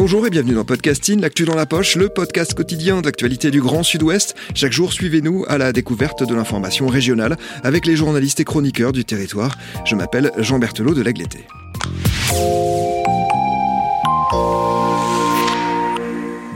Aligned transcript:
Bonjour 0.00 0.26
et 0.26 0.30
bienvenue 0.30 0.54
dans 0.54 0.64
Podcasting, 0.64 1.20
l'actu 1.20 1.44
dans 1.44 1.54
la 1.54 1.66
poche, 1.66 1.94
le 1.94 2.08
podcast 2.08 2.54
quotidien 2.54 3.02
d'actualité 3.02 3.50
du 3.50 3.60
Grand 3.60 3.82
Sud-Ouest. 3.82 4.34
Chaque 4.54 4.72
jour, 4.72 4.94
suivez-nous 4.94 5.44
à 5.46 5.58
la 5.58 5.74
découverte 5.74 6.26
de 6.26 6.34
l'information 6.34 6.86
régionale 6.86 7.36
avec 7.64 7.84
les 7.84 7.96
journalistes 7.96 8.40
et 8.40 8.44
chroniqueurs 8.44 8.92
du 8.92 9.04
territoire. 9.04 9.58
Je 9.84 9.94
m'appelle 9.96 10.32
Jean 10.38 10.58
Berthelot 10.58 10.94
de 10.94 11.02
l'Agleté. 11.02 11.46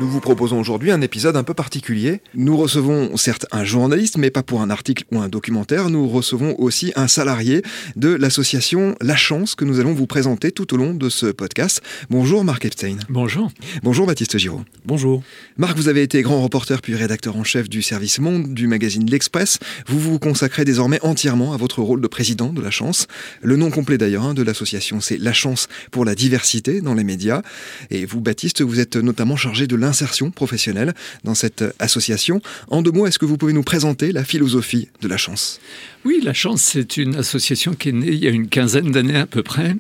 Nous 0.01 0.09
vous 0.09 0.19
proposons 0.19 0.59
aujourd'hui 0.59 0.91
un 0.91 1.01
épisode 1.03 1.37
un 1.37 1.45
peu 1.45 1.55
particulier. 1.55 2.21
Nous 2.35 2.57
recevons 2.57 3.17
certes 3.17 3.47
un 3.53 3.63
journaliste, 3.63 4.19
mais 4.19 4.31
pas 4.31 4.43
pour 4.43 4.61
un 4.61 4.69
article 4.69 5.05
ou 5.13 5.21
un 5.21 5.29
documentaire. 5.29 5.89
Nous 5.89 6.09
recevons 6.09 6.57
aussi 6.59 6.93
un 6.97 7.07
salarié 7.07 7.63
de 7.95 8.09
l'association 8.09 8.97
La 9.01 9.15
Chance 9.15 9.55
que 9.55 9.65
nous 9.65 9.79
allons 9.79 9.95
vous 9.95 10.09
présenter 10.09 10.51
tout 10.51 10.75
au 10.75 10.77
long 10.77 10.95
de 10.95 11.09
ce 11.09 11.27
podcast. 11.27 11.81
Bonjour 12.11 12.43
Marc 12.43 12.65
Epstein. 12.65 12.97
Bonjour. 13.09 13.53
Bonjour 13.85 14.07
Baptiste 14.07 14.37
Giraud. 14.37 14.63
Bonjour. 14.85 15.23
Marc, 15.59 15.77
vous 15.77 15.87
avez 15.87 16.03
été 16.03 16.23
grand 16.23 16.43
reporter 16.43 16.83
puis 16.83 16.97
rédacteur 16.97 17.37
en 17.37 17.45
chef 17.45 17.69
du 17.69 17.81
service 17.81 18.19
Monde 18.19 18.53
du 18.53 18.67
magazine 18.67 19.09
L'Express. 19.09 19.61
Vous 19.87 20.01
vous 20.01 20.19
consacrez 20.19 20.65
désormais 20.65 20.99
entièrement 21.03 21.53
à 21.53 21.57
votre 21.57 21.83
rôle 21.83 22.01
de 22.01 22.09
président 22.09 22.53
de 22.53 22.61
La 22.61 22.73
Chance. 22.73 23.07
Le 23.43 23.55
nom 23.55 23.71
complet 23.71 23.97
d'ailleurs 23.97 24.25
hein, 24.25 24.35
de 24.35 24.43
l'association, 24.43 25.01
c'est 25.01 25.19
La 25.19 25.33
Chance 25.33 25.69
pour 25.93 26.05
la 26.05 26.17
diversité 26.17 26.81
dans 26.81 26.95
les 26.95 27.05
médias. 27.05 27.43
Et 27.93 28.07
vous, 28.07 28.21
Baptiste, 28.21 28.61
vous 28.61 28.81
êtes 28.81 28.97
notamment 28.97 29.37
chargé 29.37 29.69
de 29.69 29.84
l'insertion 29.85 30.31
professionnelle 30.31 30.95
dans 31.23 31.35
cette 31.35 31.65
association. 31.79 32.41
En 32.69 32.83
deux 32.83 32.91
mots, 32.91 33.07
est-ce 33.07 33.19
que 33.19 33.27
vous 33.27 33.37
pouvez 33.37 33.53
nous 33.53 33.63
présenter 33.63 34.13
la 34.13 34.25
philosophie 34.25 34.89
de 35.01 35.09
la 35.09 35.17
chance? 35.17 35.61
Oui, 36.05 36.21
la 36.23 36.35
chance, 36.35 36.63
c'est 36.63 36.97
une 36.97 37.15
association 37.15 37.75
qui 37.75 37.91
est 37.91 37.93
née 37.93 38.09
il 38.09 38.23
y 38.23 38.27
a 38.27 38.31
une 38.31 38.49
quinzaine 38.49 38.91
d'années 38.91 39.17
à 39.17 39.27
peu 39.27 39.43
près. 39.43 39.77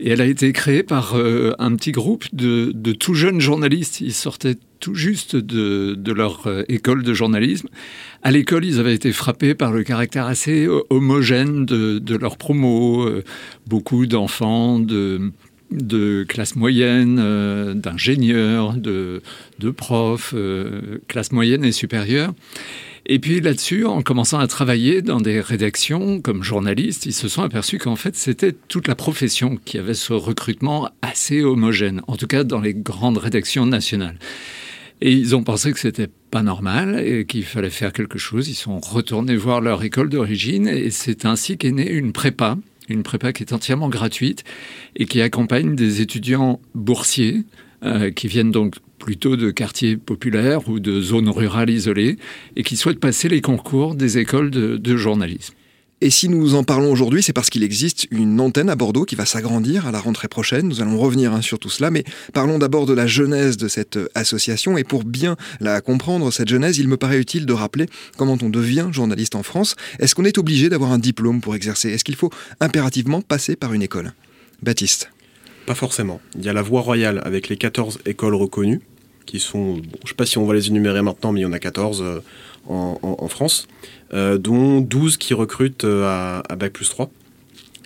Et 0.00 0.10
elle 0.10 0.20
a 0.20 0.26
été 0.26 0.52
créée 0.52 0.82
par 0.82 1.16
euh, 1.16 1.52
un 1.58 1.74
petit 1.76 1.92
groupe 1.92 2.24
de, 2.32 2.72
de, 2.74 2.92
tout 2.92 3.14
jeunes 3.14 3.40
journalistes. 3.40 4.00
Ils 4.00 4.14
sortaient 4.14 4.56
tout 4.80 4.94
juste 4.94 5.36
de, 5.36 5.94
de 5.96 6.12
leur 6.12 6.46
euh, 6.46 6.62
école 6.68 7.02
de 7.02 7.14
journalisme. 7.14 7.68
À 8.22 8.30
l'école, 8.30 8.64
ils 8.64 8.80
avaient 8.80 8.94
été 8.94 9.12
frappés 9.12 9.54
par 9.54 9.72
le 9.72 9.84
caractère 9.84 10.26
assez 10.26 10.66
homogène 10.90 11.66
de, 11.66 11.98
de 11.98 12.16
leurs 12.16 12.36
promos. 12.36 13.06
Euh, 13.06 13.22
beaucoup 13.66 14.06
d'enfants, 14.06 14.80
de 14.80 15.32
de 15.70 16.24
classe 16.28 16.56
moyenne, 16.56 17.18
euh, 17.20 17.74
d'ingénieurs, 17.74 18.74
de, 18.74 19.22
profs, 19.76 20.32
euh, 20.34 20.98
classe 21.08 21.32
moyenne 21.32 21.64
et 21.64 21.72
supérieure. 21.72 22.32
Et 23.06 23.18
puis 23.18 23.40
là-dessus, 23.40 23.86
en 23.86 24.02
commençant 24.02 24.38
à 24.38 24.46
travailler 24.46 25.02
dans 25.02 25.20
des 25.20 25.40
rédactions 25.40 26.20
comme 26.20 26.42
journalistes, 26.42 27.06
ils 27.06 27.14
se 27.14 27.28
sont 27.28 27.42
aperçus 27.42 27.78
qu'en 27.78 27.96
fait, 27.96 28.14
c'était 28.14 28.52
toute 28.52 28.88
la 28.88 28.94
profession 28.94 29.58
qui 29.64 29.78
avait 29.78 29.94
ce 29.94 30.12
recrutement 30.12 30.90
assez 31.02 31.42
homogène, 31.42 32.02
en 32.06 32.16
tout 32.16 32.26
cas 32.26 32.44
dans 32.44 32.60
les 32.60 32.74
grandes 32.74 33.18
rédactions 33.18 33.66
nationales. 33.66 34.18
Et 35.00 35.12
ils 35.12 35.34
ont 35.34 35.42
pensé 35.42 35.72
que 35.72 35.80
c'était 35.80 36.10
pas 36.30 36.42
normal 36.42 37.02
et 37.04 37.24
qu'il 37.24 37.44
fallait 37.44 37.70
faire 37.70 37.92
quelque 37.92 38.18
chose. 38.18 38.48
Ils 38.48 38.54
sont 38.54 38.78
retournés 38.78 39.34
voir 39.34 39.62
leur 39.62 39.82
école 39.82 40.10
d'origine 40.10 40.68
et 40.68 40.90
c'est 40.90 41.24
ainsi 41.24 41.56
qu'est 41.56 41.72
née 41.72 41.90
une 41.90 42.12
prépa 42.12 42.58
une 42.92 43.02
prépa 43.02 43.32
qui 43.32 43.42
est 43.42 43.52
entièrement 43.52 43.88
gratuite 43.88 44.44
et 44.96 45.06
qui 45.06 45.20
accompagne 45.20 45.74
des 45.74 46.00
étudiants 46.00 46.60
boursiers 46.74 47.44
euh, 47.82 48.10
qui 48.10 48.28
viennent 48.28 48.50
donc 48.50 48.76
plutôt 48.98 49.36
de 49.36 49.50
quartiers 49.50 49.96
populaires 49.96 50.68
ou 50.68 50.80
de 50.80 51.00
zones 51.00 51.28
rurales 51.30 51.70
isolées 51.70 52.18
et 52.56 52.62
qui 52.62 52.76
souhaitent 52.76 53.00
passer 53.00 53.28
les 53.28 53.40
concours 53.40 53.94
des 53.94 54.18
écoles 54.18 54.50
de, 54.50 54.76
de 54.76 54.96
journalisme. 54.96 55.54
Et 56.02 56.08
si 56.08 56.30
nous 56.30 56.54
en 56.54 56.64
parlons 56.64 56.90
aujourd'hui, 56.90 57.22
c'est 57.22 57.34
parce 57.34 57.50
qu'il 57.50 57.62
existe 57.62 58.06
une 58.10 58.40
antenne 58.40 58.70
à 58.70 58.74
Bordeaux 58.74 59.04
qui 59.04 59.16
va 59.16 59.26
s'agrandir 59.26 59.86
à 59.86 59.92
la 59.92 60.00
rentrée 60.00 60.28
prochaine. 60.28 60.66
Nous 60.66 60.80
allons 60.80 60.98
revenir 60.98 61.34
hein, 61.34 61.42
sur 61.42 61.58
tout 61.58 61.68
cela, 61.68 61.90
mais 61.90 62.04
parlons 62.32 62.58
d'abord 62.58 62.86
de 62.86 62.94
la 62.94 63.06
genèse 63.06 63.58
de 63.58 63.68
cette 63.68 63.98
association. 64.14 64.78
Et 64.78 64.84
pour 64.84 65.04
bien 65.04 65.36
la 65.60 65.82
comprendre, 65.82 66.30
cette 66.30 66.48
genèse, 66.48 66.78
il 66.78 66.88
me 66.88 66.96
paraît 66.96 67.18
utile 67.18 67.44
de 67.44 67.52
rappeler 67.52 67.86
comment 68.16 68.38
on 68.40 68.48
devient 68.48 68.88
journaliste 68.90 69.34
en 69.34 69.42
France. 69.42 69.76
Est-ce 69.98 70.14
qu'on 70.14 70.24
est 70.24 70.38
obligé 70.38 70.70
d'avoir 70.70 70.92
un 70.92 70.98
diplôme 70.98 71.42
pour 71.42 71.54
exercer? 71.54 71.90
Est-ce 71.90 72.04
qu'il 72.04 72.16
faut 72.16 72.30
impérativement 72.60 73.20
passer 73.20 73.54
par 73.54 73.74
une 73.74 73.82
école? 73.82 74.14
Baptiste 74.62 75.10
Pas 75.66 75.74
forcément. 75.74 76.22
Il 76.34 76.44
y 76.46 76.48
a 76.48 76.54
la 76.54 76.62
voie 76.62 76.80
royale 76.80 77.20
avec 77.26 77.48
les 77.50 77.58
14 77.58 77.98
écoles 78.06 78.34
reconnues, 78.36 78.80
qui 79.26 79.38
sont, 79.38 79.74
bon, 79.74 79.82
je 79.82 80.04
ne 80.04 80.08
sais 80.08 80.14
pas 80.14 80.26
si 80.26 80.38
on 80.38 80.46
va 80.46 80.54
les 80.54 80.68
énumérer 80.68 81.02
maintenant, 81.02 81.32
mais 81.32 81.40
il 81.40 81.42
y 81.42 81.46
en 81.46 81.52
a 81.52 81.58
14 81.58 82.02
euh, 82.02 82.20
en, 82.66 83.28
France. 83.28 83.68
Euh, 84.12 84.38
dont 84.38 84.80
12 84.80 85.18
qui 85.18 85.34
recrutent 85.34 85.84
euh, 85.84 86.42
à, 86.48 86.56
Bac 86.56 86.72
plus 86.72 86.88
3 86.88 87.12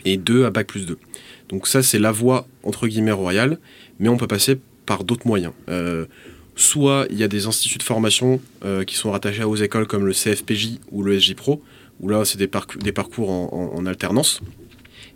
et 0.06 0.16
2 0.16 0.46
à 0.46 0.50
Bac 0.50 0.66
plus 0.66 0.86
2. 0.86 0.96
Donc 1.50 1.68
ça, 1.68 1.82
c'est 1.82 1.98
la 1.98 2.12
voie, 2.12 2.46
entre 2.62 2.88
guillemets, 2.88 3.12
royale, 3.12 3.58
mais 3.98 4.08
on 4.08 4.16
peut 4.16 4.26
passer 4.26 4.58
par 4.86 5.04
d'autres 5.04 5.26
moyens. 5.26 5.52
Euh, 5.68 6.06
soit 6.56 7.06
il 7.10 7.18
y 7.18 7.24
a 7.24 7.28
des 7.28 7.46
instituts 7.46 7.78
de 7.78 7.82
formation 7.82 8.40
qui 8.86 8.94
sont 8.94 9.10
rattachés 9.10 9.42
aux 9.42 9.56
écoles 9.56 9.86
comme 9.88 10.06
le 10.06 10.12
CFPJ 10.12 10.78
ou 10.92 11.02
le 11.02 11.18
SJ 11.18 11.34
Pro, 11.34 11.60
où 12.00 12.08
là, 12.08 12.24
c'est 12.24 12.38
des, 12.38 12.46
parc 12.46 12.78
des, 12.78 12.92
parcours 12.92 13.30
en, 13.30 13.86
alternance. 13.86 14.40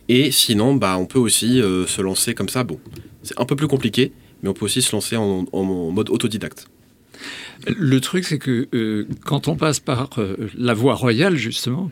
Et 0.09 0.33
sinon, 0.33 0.75
bah, 0.75 0.99
on 0.99 1.07
peut 1.07 1.21
aussi 1.21 1.61
se 1.61 2.03
lancer 2.03 2.35
comme 2.35 2.49
ça. 2.49 2.65
Bon, 2.65 2.81
c'est 3.23 3.39
un 3.41 3.45
peu 3.45 3.55
plus 3.55 3.69
compliqué, 3.69 4.13
mais 4.43 4.49
on 4.49 4.53
peut 4.53 4.65
aussi 4.65 4.83
se 4.83 4.91
lancer 4.91 5.17
en 5.17 5.47
mode 5.63 6.11
autodidacte. 6.11 6.67
Le 7.67 8.01
truc, 8.01 8.25
c'est 8.25 8.39
que 8.39 8.69
euh, 8.73 9.07
quand 9.25 9.49
on 9.49 9.57
passe 9.57 9.81
par 9.81 10.11
euh, 10.19 10.37
la 10.57 10.75
voie 10.75 10.95
royale, 10.95 11.37
justement, 11.37 11.91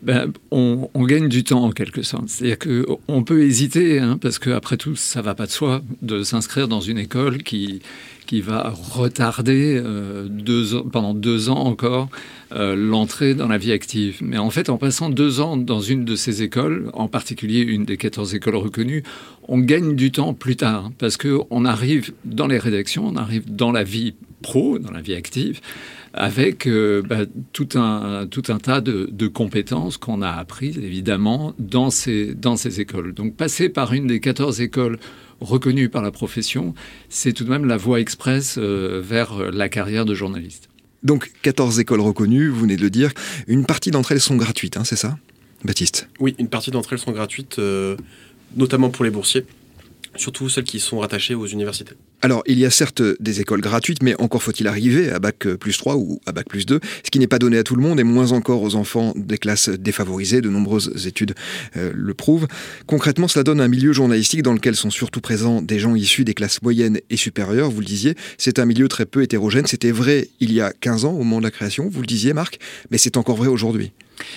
ben, 0.00 0.32
on, 0.50 0.88
gagne 0.94 1.28
du 1.28 1.42
temps 1.42 1.64
en 1.64 1.72
quelque 1.72 2.02
sorte. 2.02 2.28
C'est-à-dire 2.28 2.58
qu'on 2.58 3.22
peut 3.24 3.42
hésiter, 3.42 3.98
hein, 3.98 4.18
parce 4.20 4.38
qu'après 4.38 4.76
tout, 4.76 4.94
ça 4.94 5.20
va 5.20 5.34
pas 5.34 5.46
de 5.46 5.50
soi 5.50 5.82
de 6.02 6.22
s'inscrire 6.22 6.68
dans 6.68 6.80
une 6.80 6.98
école 6.98 7.42
qui, 7.42 7.80
qui 8.26 8.40
va 8.40 8.72
retarder 8.92 9.80
euh, 9.84 10.28
deux 10.28 10.82
pendant 10.92 11.14
deux 11.14 11.48
ans 11.48 11.64
encore 11.64 12.08
l'entrée 12.50 13.34
dans 13.34 13.46
la 13.46 13.58
vie 13.58 13.72
active. 13.72 14.20
Mais 14.22 14.38
en 14.38 14.48
fait, 14.48 14.70
en 14.70 14.78
passant 14.78 15.10
deux 15.10 15.40
ans 15.40 15.58
dans 15.58 15.80
une 15.80 16.06
de 16.06 16.16
ces 16.16 16.42
écoles, 16.42 16.90
en 16.94 17.06
particulier 17.06 17.60
une 17.60 17.84
des 17.84 17.98
14 17.98 18.34
écoles 18.34 18.56
reconnues, 18.56 19.02
on 19.48 19.58
gagne 19.58 19.94
du 19.94 20.10
temps 20.10 20.32
plus 20.32 20.56
tard, 20.56 20.90
parce 20.96 21.18
qu'on 21.18 21.64
arrive 21.66 22.12
dans 22.24 22.46
les 22.46 22.56
rédactions, 22.56 23.06
on 23.06 23.16
arrive 23.16 23.54
dans 23.54 23.70
la 23.70 23.84
vie 23.84 24.14
pro, 24.42 24.78
dans 24.78 24.90
la 24.90 25.00
vie 25.00 25.14
active, 25.14 25.60
avec 26.14 26.66
euh, 26.66 27.02
bah, 27.02 27.20
tout, 27.52 27.68
un, 27.74 28.26
tout 28.26 28.44
un 28.48 28.58
tas 28.58 28.80
de, 28.80 29.08
de 29.10 29.26
compétences 29.28 29.96
qu'on 29.96 30.22
a 30.22 30.30
apprises, 30.30 30.78
évidemment, 30.78 31.54
dans 31.58 31.90
ces, 31.90 32.34
dans 32.34 32.56
ces 32.56 32.80
écoles. 32.80 33.14
Donc 33.14 33.36
passer 33.36 33.68
par 33.68 33.92
une 33.92 34.06
des 34.06 34.20
14 34.20 34.60
écoles 34.60 34.98
reconnues 35.40 35.88
par 35.88 36.02
la 36.02 36.10
profession, 36.10 36.74
c'est 37.08 37.32
tout 37.32 37.44
de 37.44 37.50
même 37.50 37.64
la 37.64 37.76
voie 37.76 38.00
express 38.00 38.56
euh, 38.58 39.00
vers 39.04 39.50
la 39.52 39.68
carrière 39.68 40.04
de 40.04 40.14
journaliste. 40.14 40.68
Donc 41.02 41.30
14 41.42 41.78
écoles 41.78 42.00
reconnues, 42.00 42.48
vous 42.48 42.60
venez 42.60 42.76
de 42.76 42.82
le 42.82 42.90
dire, 42.90 43.12
une 43.46 43.64
partie 43.64 43.90
d'entre 43.90 44.12
elles 44.12 44.20
sont 44.20 44.36
gratuites, 44.36 44.76
hein, 44.76 44.84
c'est 44.84 44.96
ça 44.96 45.16
Baptiste? 45.64 46.08
Oui, 46.20 46.34
une 46.38 46.48
partie 46.48 46.70
d'entre 46.70 46.92
elles 46.92 46.98
sont 46.98 47.12
gratuites, 47.12 47.58
euh, 47.58 47.96
notamment 48.56 48.90
pour 48.90 49.04
les 49.04 49.10
boursiers 49.10 49.44
surtout 50.18 50.48
celles 50.48 50.64
qui 50.64 50.80
sont 50.80 50.98
rattachées 50.98 51.34
aux 51.34 51.46
universités. 51.46 51.94
Alors, 52.20 52.42
il 52.46 52.58
y 52.58 52.66
a 52.66 52.70
certes 52.70 53.02
des 53.20 53.40
écoles 53.40 53.60
gratuites, 53.60 54.02
mais 54.02 54.20
encore 54.20 54.42
faut-il 54.42 54.66
arriver 54.66 55.10
à 55.10 55.18
Bac 55.18 55.46
plus 55.54 55.76
3 55.76 55.96
ou 55.96 56.20
à 56.26 56.32
Bac 56.32 56.48
plus 56.48 56.66
2, 56.66 56.80
ce 57.04 57.10
qui 57.10 57.18
n'est 57.18 57.28
pas 57.28 57.38
donné 57.38 57.58
à 57.58 57.62
tout 57.62 57.76
le 57.76 57.82
monde 57.82 58.00
et 58.00 58.04
moins 58.04 58.32
encore 58.32 58.62
aux 58.62 58.74
enfants 58.74 59.12
des 59.14 59.38
classes 59.38 59.68
défavorisées. 59.68 60.40
De 60.40 60.50
nombreuses 60.50 61.06
études 61.06 61.34
euh, 61.76 61.92
le 61.94 62.14
prouvent. 62.14 62.48
Concrètement, 62.86 63.28
cela 63.28 63.44
donne 63.44 63.60
un 63.60 63.68
milieu 63.68 63.92
journalistique 63.92 64.42
dans 64.42 64.52
lequel 64.52 64.74
sont 64.74 64.90
surtout 64.90 65.20
présents 65.20 65.62
des 65.62 65.78
gens 65.78 65.94
issus 65.94 66.24
des 66.24 66.34
classes 66.34 66.60
moyennes 66.62 66.98
et 67.08 67.16
supérieures, 67.16 67.70
vous 67.70 67.80
le 67.80 67.86
disiez. 67.86 68.14
C'est 68.36 68.58
un 68.58 68.64
milieu 68.64 68.88
très 68.88 69.06
peu 69.06 69.22
hétérogène. 69.22 69.66
C'était 69.66 69.92
vrai 69.92 70.28
il 70.40 70.52
y 70.52 70.60
a 70.60 70.72
15 70.72 71.04
ans, 71.04 71.12
au 71.12 71.18
moment 71.18 71.38
de 71.38 71.44
la 71.44 71.50
création, 71.50 71.88
vous 71.88 72.00
le 72.00 72.06
disiez, 72.06 72.32
Marc, 72.32 72.58
mais 72.90 72.98
c'est 72.98 73.16
encore 73.16 73.36
vrai 73.36 73.48
aujourd'hui. 73.48 73.92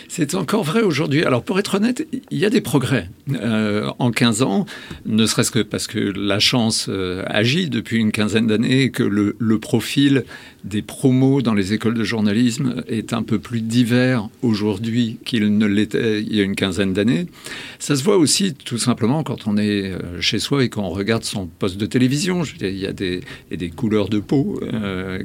C'est 0.08 0.36
encore 0.36 0.64
vrai 0.64 0.82
aujourd'hui. 0.82 1.24
Alors 1.24 1.44
pour 1.44 1.60
être 1.60 1.76
honnête, 1.76 2.08
il 2.12 2.38
y 2.38 2.46
a 2.46 2.50
des 2.50 2.62
progrès. 2.62 3.10
Euh, 3.34 3.90
en 4.00 4.12
15 4.12 4.42
ans, 4.42 4.66
ne 5.06 5.26
serait-ce 5.26 5.52
que 5.52 5.60
parce 5.60 5.88
que 5.88 6.00
la 6.00 6.40
chance 6.40 6.88
euh, 6.90 7.24
agit 7.28 7.70
depuis 7.70 7.98
une 7.98 8.12
quinzaine 8.12 8.48
d'années 8.48 8.84
et 8.84 8.92
que 8.92 9.04
le, 9.04 9.34
profil 9.60 10.24
des 10.64 10.82
promos 10.82 11.42
dans 11.42 11.54
les 11.54 11.74
écoles 11.74 11.94
de 11.94 12.04
journalisme 12.04 12.84
est 12.88 13.14
un 13.14 13.22
peu 13.22 13.38
plus 13.38 13.62
divers 13.62 14.28
aujourd'hui 14.42 15.18
qu'il 15.24 15.58
ne 15.58 15.66
l'était 15.66 16.22
il 16.22 16.36
y 16.36 16.40
a 16.40 16.44
une 16.44 16.56
quinzaine 16.56 16.94
d'années. 16.94 17.28
Ça 17.80 17.96
se 17.96 18.04
voit 18.04 18.18
aussi 18.18 18.54
tout 18.54 18.78
simplement 18.80 19.24
quand 19.24 19.48
on 19.48 19.58
est 19.58 19.92
euh, 19.92 20.20
chez 20.20 20.40
soi 20.40 20.64
et 20.64 20.70
qu'on 20.70 20.90
regarde 20.90 21.24
son 21.24 21.48
poste 21.48 21.78
de 21.78 21.86
télévision. 21.86 22.44
Il 22.60 22.78
y 22.78 22.88
a 22.88 22.94
des, 22.94 23.22
des 23.52 23.70
couleurs 23.70 24.10
de 24.10 24.20
peau 24.20 24.60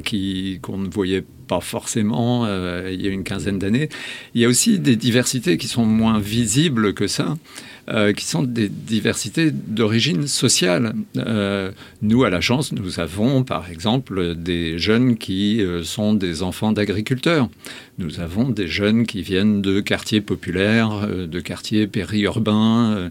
qui 0.04 0.58
qu'on 0.62 0.78
ne 0.78 0.88
voyait 0.88 1.22
pas 1.22 1.35
forcément 1.60 2.44
euh, 2.46 2.90
il 2.92 3.02
y 3.02 3.08
a 3.08 3.10
une 3.10 3.24
quinzaine 3.24 3.58
d'années. 3.58 3.88
Il 4.34 4.40
y 4.40 4.44
a 4.44 4.48
aussi 4.48 4.78
des 4.78 4.96
diversités 4.96 5.56
qui 5.56 5.68
sont 5.68 5.84
moins 5.84 6.18
visibles 6.18 6.94
que 6.94 7.06
ça. 7.06 7.36
Euh, 7.88 8.12
qui 8.12 8.24
sont 8.24 8.42
des 8.42 8.68
diversités 8.68 9.52
d'origine 9.52 10.26
sociale. 10.26 10.92
Euh, 11.18 11.70
nous, 12.02 12.24
à 12.24 12.30
la 12.30 12.40
chance, 12.40 12.72
nous 12.72 12.98
avons 12.98 13.44
par 13.44 13.70
exemple 13.70 14.34
des 14.34 14.76
jeunes 14.76 15.16
qui 15.16 15.62
euh, 15.62 15.84
sont 15.84 16.12
des 16.12 16.42
enfants 16.42 16.72
d'agriculteurs. 16.72 17.48
Nous 17.98 18.18
avons 18.18 18.48
des 18.48 18.66
jeunes 18.66 19.06
qui 19.06 19.22
viennent 19.22 19.62
de 19.62 19.78
quartiers 19.78 20.20
populaires, 20.20 21.08
de 21.08 21.40
quartiers 21.40 21.86
périurbains. 21.86 23.08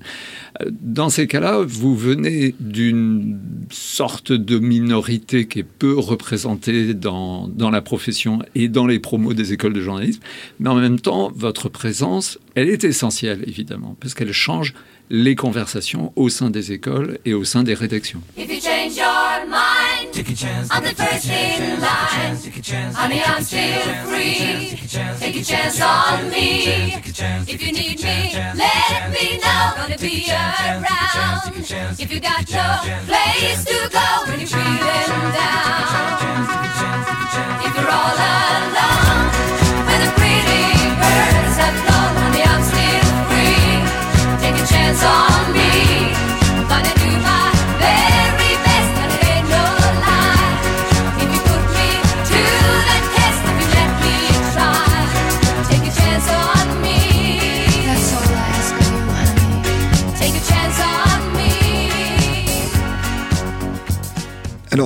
Dans 0.69 1.09
ces 1.09 1.25
cas-là, 1.25 1.63
vous 1.65 1.95
venez 1.95 2.53
d'une 2.59 3.39
sorte 3.71 4.31
de 4.31 4.59
minorité 4.59 5.47
qui 5.47 5.59
est 5.59 5.63
peu 5.63 5.97
représentée 5.97 6.93
dans, 6.93 7.47
dans 7.47 7.71
la 7.71 7.81
profession 7.81 8.43
et 8.53 8.67
dans 8.67 8.85
les 8.85 8.99
promos 8.99 9.33
des 9.33 9.53
écoles 9.53 9.73
de 9.73 9.81
journalisme, 9.81 10.21
mais 10.59 10.69
en 10.69 10.75
même 10.75 10.99
temps, 10.99 11.31
votre 11.35 11.67
présence, 11.67 12.37
elle 12.53 12.69
est 12.69 12.83
essentielle, 12.83 13.43
évidemment, 13.47 13.97
parce 13.99 14.13
qu'elle 14.13 14.33
change 14.33 14.64
les 15.09 15.35
conversations 15.35 16.11
au 16.15 16.29
sein 16.29 16.49
des 16.49 16.71
écoles 16.71 17.19
et 17.25 17.33
au 17.33 17.43
sein 17.43 17.63
des 17.63 17.73
rédactions. 17.73 18.21
If 18.37 18.49
you 18.49 18.59
change 18.59 18.97
your 18.97 19.25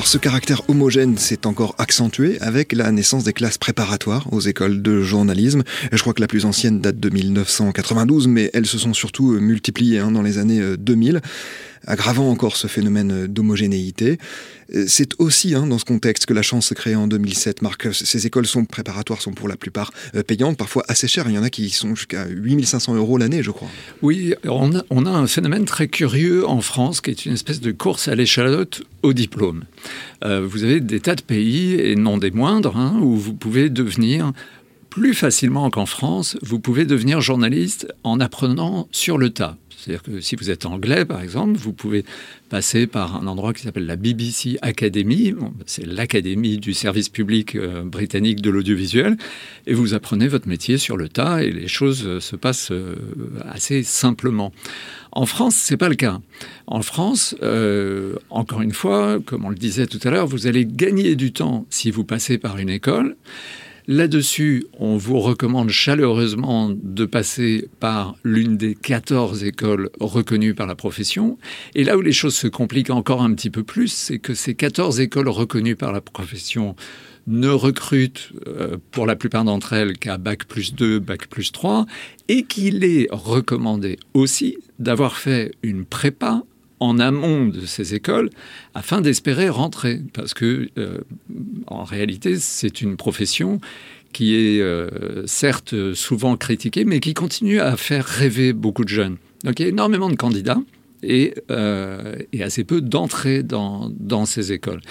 ce 0.09 0.17
caractère 0.17 0.67
homogène 0.67 1.19
s'est 1.19 1.45
encore 1.45 1.75
accentué 1.77 2.41
avec 2.41 2.73
la 2.73 2.91
naissance 2.91 3.25
des 3.25 3.31
classes 3.31 3.59
préparatoires 3.59 4.25
aux 4.33 4.39
écoles 4.39 4.81
de 4.81 5.03
journalisme. 5.03 5.61
Je 5.91 6.01
crois 6.01 6.15
que 6.15 6.21
la 6.21 6.25
plus 6.25 6.45
ancienne 6.45 6.81
date 6.81 6.99
de 6.99 7.09
1992, 7.11 8.27
mais 8.27 8.49
elles 8.55 8.65
se 8.65 8.79
sont 8.79 8.95
surtout 8.95 9.33
multipliées 9.39 9.99
hein, 9.99 10.09
dans 10.09 10.23
les 10.23 10.39
années 10.39 10.77
2000 10.79 11.21
aggravant 11.85 12.29
encore 12.29 12.55
ce 12.55 12.67
phénomène 12.67 13.27
d'homogénéité. 13.27 14.17
C'est 14.87 15.19
aussi 15.19 15.55
hein, 15.55 15.65
dans 15.65 15.79
ce 15.79 15.85
contexte 15.85 16.25
que 16.25 16.33
la 16.33 16.41
chance 16.41 16.67
s'est 16.67 16.75
créée 16.75 16.95
en 16.95 17.07
2007. 17.07 17.61
Marc, 17.61 17.93
ces 17.93 18.27
écoles 18.27 18.45
sont 18.45 18.65
préparatoires, 18.65 19.21
sont 19.21 19.31
pour 19.31 19.47
la 19.47 19.57
plupart 19.57 19.91
euh, 20.15 20.23
payantes, 20.23 20.57
parfois 20.57 20.83
assez 20.87 21.07
chères. 21.07 21.25
Il 21.27 21.35
y 21.35 21.37
en 21.37 21.43
a 21.43 21.49
qui 21.49 21.69
sont 21.69 21.95
jusqu'à 21.95 22.27
8500 22.27 22.95
euros 22.95 23.17
l'année, 23.17 23.41
je 23.41 23.51
crois. 23.51 23.69
Oui, 24.01 24.35
on 24.45 24.75
a, 24.75 25.09
un 25.09 25.27
phénomène 25.27 25.65
très 25.65 25.87
curieux 25.87 26.47
en 26.47 26.61
France 26.61 27.01
qui 27.01 27.09
est 27.09 27.25
une 27.25 27.33
espèce 27.33 27.61
de 27.61 27.71
course 27.71 28.07
à 28.07 28.15
l'échalote 28.15 28.83
au 29.01 29.13
diplôme. 29.13 29.63
Euh, 30.23 30.45
vous 30.45 30.63
avez 30.63 30.79
des 30.81 30.99
tas 30.99 31.15
de 31.15 31.21
pays, 31.21 31.73
et 31.73 31.95
non 31.95 32.17
des 32.17 32.31
moindres, 32.31 32.77
hein, 32.77 32.99
où 33.01 33.15
vous 33.15 33.33
pouvez 33.33 33.69
devenir 33.69 34.33
plus 34.89 35.13
facilement 35.13 35.69
qu'en 35.69 35.85
France, 35.85 36.37
vous 36.41 36.59
pouvez 36.59 36.85
devenir 36.85 37.21
journaliste 37.21 37.87
en 38.03 38.19
apprenant 38.19 38.87
sur 38.91 39.17
le 39.17 39.29
tas. 39.29 39.57
C'est-à-dire 39.79 40.03
que 40.03 40.19
si 40.19 40.35
vous 40.35 40.49
êtes 40.49 40.65
anglais, 40.65 41.05
par 41.05 41.21
exemple, 41.21 41.57
vous 41.57 41.71
pouvez 41.71 42.03
passer 42.49 42.87
par 42.87 43.15
un 43.15 43.27
endroit 43.27 43.53
qui 43.53 43.61
s'appelle 43.61 43.85
la 43.85 43.95
BBC 43.95 44.57
Academy. 44.61 45.31
Bon, 45.31 45.53
c'est 45.65 45.85
l'académie 45.85 46.57
du 46.57 46.73
service 46.73 47.07
public 47.09 47.55
euh, 47.55 47.83
britannique 47.83 48.41
de 48.41 48.49
l'audiovisuel. 48.49 49.17
Et 49.67 49.73
vous 49.73 49.93
apprenez 49.93 50.27
votre 50.27 50.47
métier 50.47 50.77
sur 50.77 50.97
le 50.97 51.07
tas 51.07 51.43
et 51.43 51.51
les 51.51 51.67
choses 51.67 52.05
euh, 52.05 52.19
se 52.19 52.35
passent 52.35 52.71
euh, 52.71 52.95
assez 53.49 53.83
simplement. 53.83 54.51
En 55.11 55.25
France, 55.25 55.55
c'est 55.55 55.77
pas 55.77 55.89
le 55.89 55.95
cas. 55.95 56.19
En 56.67 56.83
France, 56.83 57.35
encore 58.29 58.61
une 58.61 58.73
fois, 58.73 59.17
comme 59.25 59.43
on 59.43 59.49
le 59.49 59.55
disait 59.55 59.87
tout 59.87 59.99
à 60.03 60.11
l'heure, 60.11 60.27
vous 60.27 60.45
allez 60.45 60.67
gagner 60.67 61.15
du 61.15 61.31
temps 61.31 61.65
si 61.71 61.89
vous 61.89 62.03
passez 62.03 62.37
par 62.37 62.59
une 62.59 62.69
école. 62.69 63.15
Là-dessus, 63.91 64.67
on 64.77 64.97
vous 64.97 65.19
recommande 65.19 65.71
chaleureusement 65.71 66.69
de 66.69 67.05
passer 67.05 67.69
par 67.79 68.15
l'une 68.23 68.55
des 68.55 68.75
14 68.75 69.43
écoles 69.43 69.89
reconnues 69.99 70.53
par 70.53 70.67
la 70.67 70.75
profession. 70.75 71.39
Et 71.73 71.83
là 71.83 71.97
où 71.97 72.01
les 72.01 72.11
choses 72.11 72.35
se 72.35 72.45
compliquent 72.45 72.91
encore 72.91 73.23
un 73.23 73.33
petit 73.33 73.49
peu 73.49 73.63
plus, 73.63 73.87
c'est 73.87 74.19
que 74.19 74.35
ces 74.35 74.53
14 74.53 74.99
écoles 74.99 75.27
reconnues 75.27 75.75
par 75.75 75.91
la 75.91 76.01
profession 76.01 76.75
ne 77.25 77.49
recrutent 77.49 78.31
euh, 78.45 78.77
pour 78.91 79.07
la 79.07 79.15
plupart 79.15 79.43
d'entre 79.43 79.73
elles 79.73 79.97
qu'à 79.97 80.19
Bac 80.19 80.45
plus 80.45 80.75
2, 80.75 80.99
Bac 80.99 81.25
plus 81.25 81.51
3, 81.51 81.87
et 82.27 82.43
qu'il 82.43 82.83
est 82.83 83.07
recommandé 83.09 83.97
aussi 84.13 84.59
d'avoir 84.77 85.17
fait 85.17 85.55
une 85.63 85.83
prépa 85.83 86.43
en 86.79 86.99
amont 86.99 87.45
de 87.45 87.65
ces 87.65 87.93
écoles 87.95 88.29
afin 88.73 89.01
d'espérer 89.01 89.49
rentrer. 89.49 90.01
Parce 90.13 90.33
que, 90.33 90.69
euh, 90.77 90.99
en 91.67 91.83
réalité, 91.83 92.37
c'est 92.37 92.81
une 92.81 92.97
profession 92.97 93.59
qui 94.13 94.35
est 94.35 94.61
euh, 94.61 95.25
certes 95.27 95.93
souvent 95.93 96.35
critiquée, 96.35 96.85
mais 96.85 96.99
qui 96.99 97.13
continue 97.13 97.59
à 97.59 97.77
faire 97.77 98.05
rêver 98.05 98.53
beaucoup 98.53 98.83
de 98.83 98.89
jeunes. 98.89 99.17
Donc 99.43 99.59
il 99.59 99.63
y 99.63 99.65
a 99.65 99.69
énormément 99.69 100.09
de 100.09 100.15
candidats. 100.15 100.61
Et, 101.01 101.33
euh, 101.49 102.17
assez 102.41 102.65
peu 102.65 102.81
d'entrées 102.81 103.41
dans, 103.41 104.25
ces 104.25 104.51
écoles. 104.51 104.81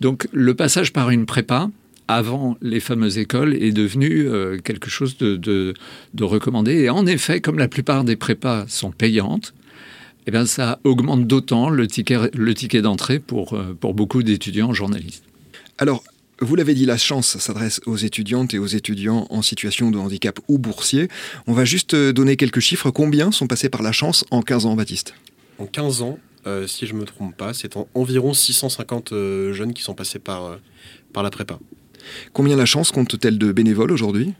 Donc 0.00 0.28
le 0.32 0.54
passage 0.54 0.92
par 0.92 1.10
une 1.10 1.26
prépa, 1.26 1.68
avant 2.06 2.56
les 2.62 2.78
fameuses 2.78 3.18
écoles 3.18 3.54
est 3.60 3.72
devenu 3.72 4.28
quelque 4.62 4.88
chose 4.88 5.16
de, 5.18 5.74
recommandé. 6.20 6.74
Et 6.74 6.90
en 6.90 7.06
effet, 7.06 7.40
comme 7.40 7.58
la 7.58 7.66
plupart 7.66 8.04
des 8.04 8.14
prépas 8.14 8.66
sont 8.68 8.92
payantes, 8.92 9.52
eh 10.26 10.30
bien, 10.30 10.46
ça 10.46 10.78
augmente 10.84 11.26
d'autant 11.26 11.70
le 11.70 11.86
ticket, 11.86 12.18
le 12.34 12.54
ticket 12.54 12.82
d'entrée 12.82 13.18
pour, 13.18 13.54
euh, 13.54 13.76
pour 13.78 13.94
beaucoup 13.94 14.22
d'étudiants 14.22 14.72
journalistes. 14.72 15.24
Alors, 15.78 16.02
vous 16.40 16.54
l'avez 16.54 16.74
dit, 16.74 16.86
la 16.86 16.98
chance 16.98 17.38
s'adresse 17.38 17.80
aux 17.86 17.96
étudiantes 17.96 18.54
et 18.54 18.58
aux 18.58 18.66
étudiants 18.66 19.26
en 19.30 19.42
situation 19.42 19.90
de 19.90 19.98
handicap 19.98 20.38
ou 20.48 20.58
boursier. 20.58 21.08
On 21.46 21.52
va 21.52 21.64
juste 21.64 21.94
euh, 21.94 22.12
donner 22.12 22.36
quelques 22.36 22.60
chiffres. 22.60 22.90
Combien 22.90 23.32
sont 23.32 23.46
passés 23.46 23.68
par 23.68 23.82
la 23.82 23.92
chance 23.92 24.24
en 24.30 24.42
15 24.42 24.66
ans, 24.66 24.76
Baptiste? 24.76 25.14
En 25.58 25.66
15 25.66 26.02
ans, 26.02 26.18
euh, 26.46 26.66
si 26.66 26.86
je 26.86 26.94
ne 26.94 27.00
me 27.00 27.04
trompe 27.04 27.36
pas, 27.36 27.52
c'est 27.52 27.76
en 27.76 27.88
environ 27.94 28.32
650 28.32 29.12
euh, 29.12 29.52
jeunes 29.52 29.74
qui 29.74 29.82
sont 29.82 29.94
passés 29.94 30.18
par, 30.18 30.44
euh, 30.44 30.56
par 31.12 31.22
la 31.22 31.30
prépa. 31.30 31.58
Combien 32.32 32.56
la 32.56 32.64
chance 32.64 32.90
compte-t-elle 32.90 33.38
de 33.38 33.52
bénévoles 33.52 33.92
aujourd'hui? 33.92 34.32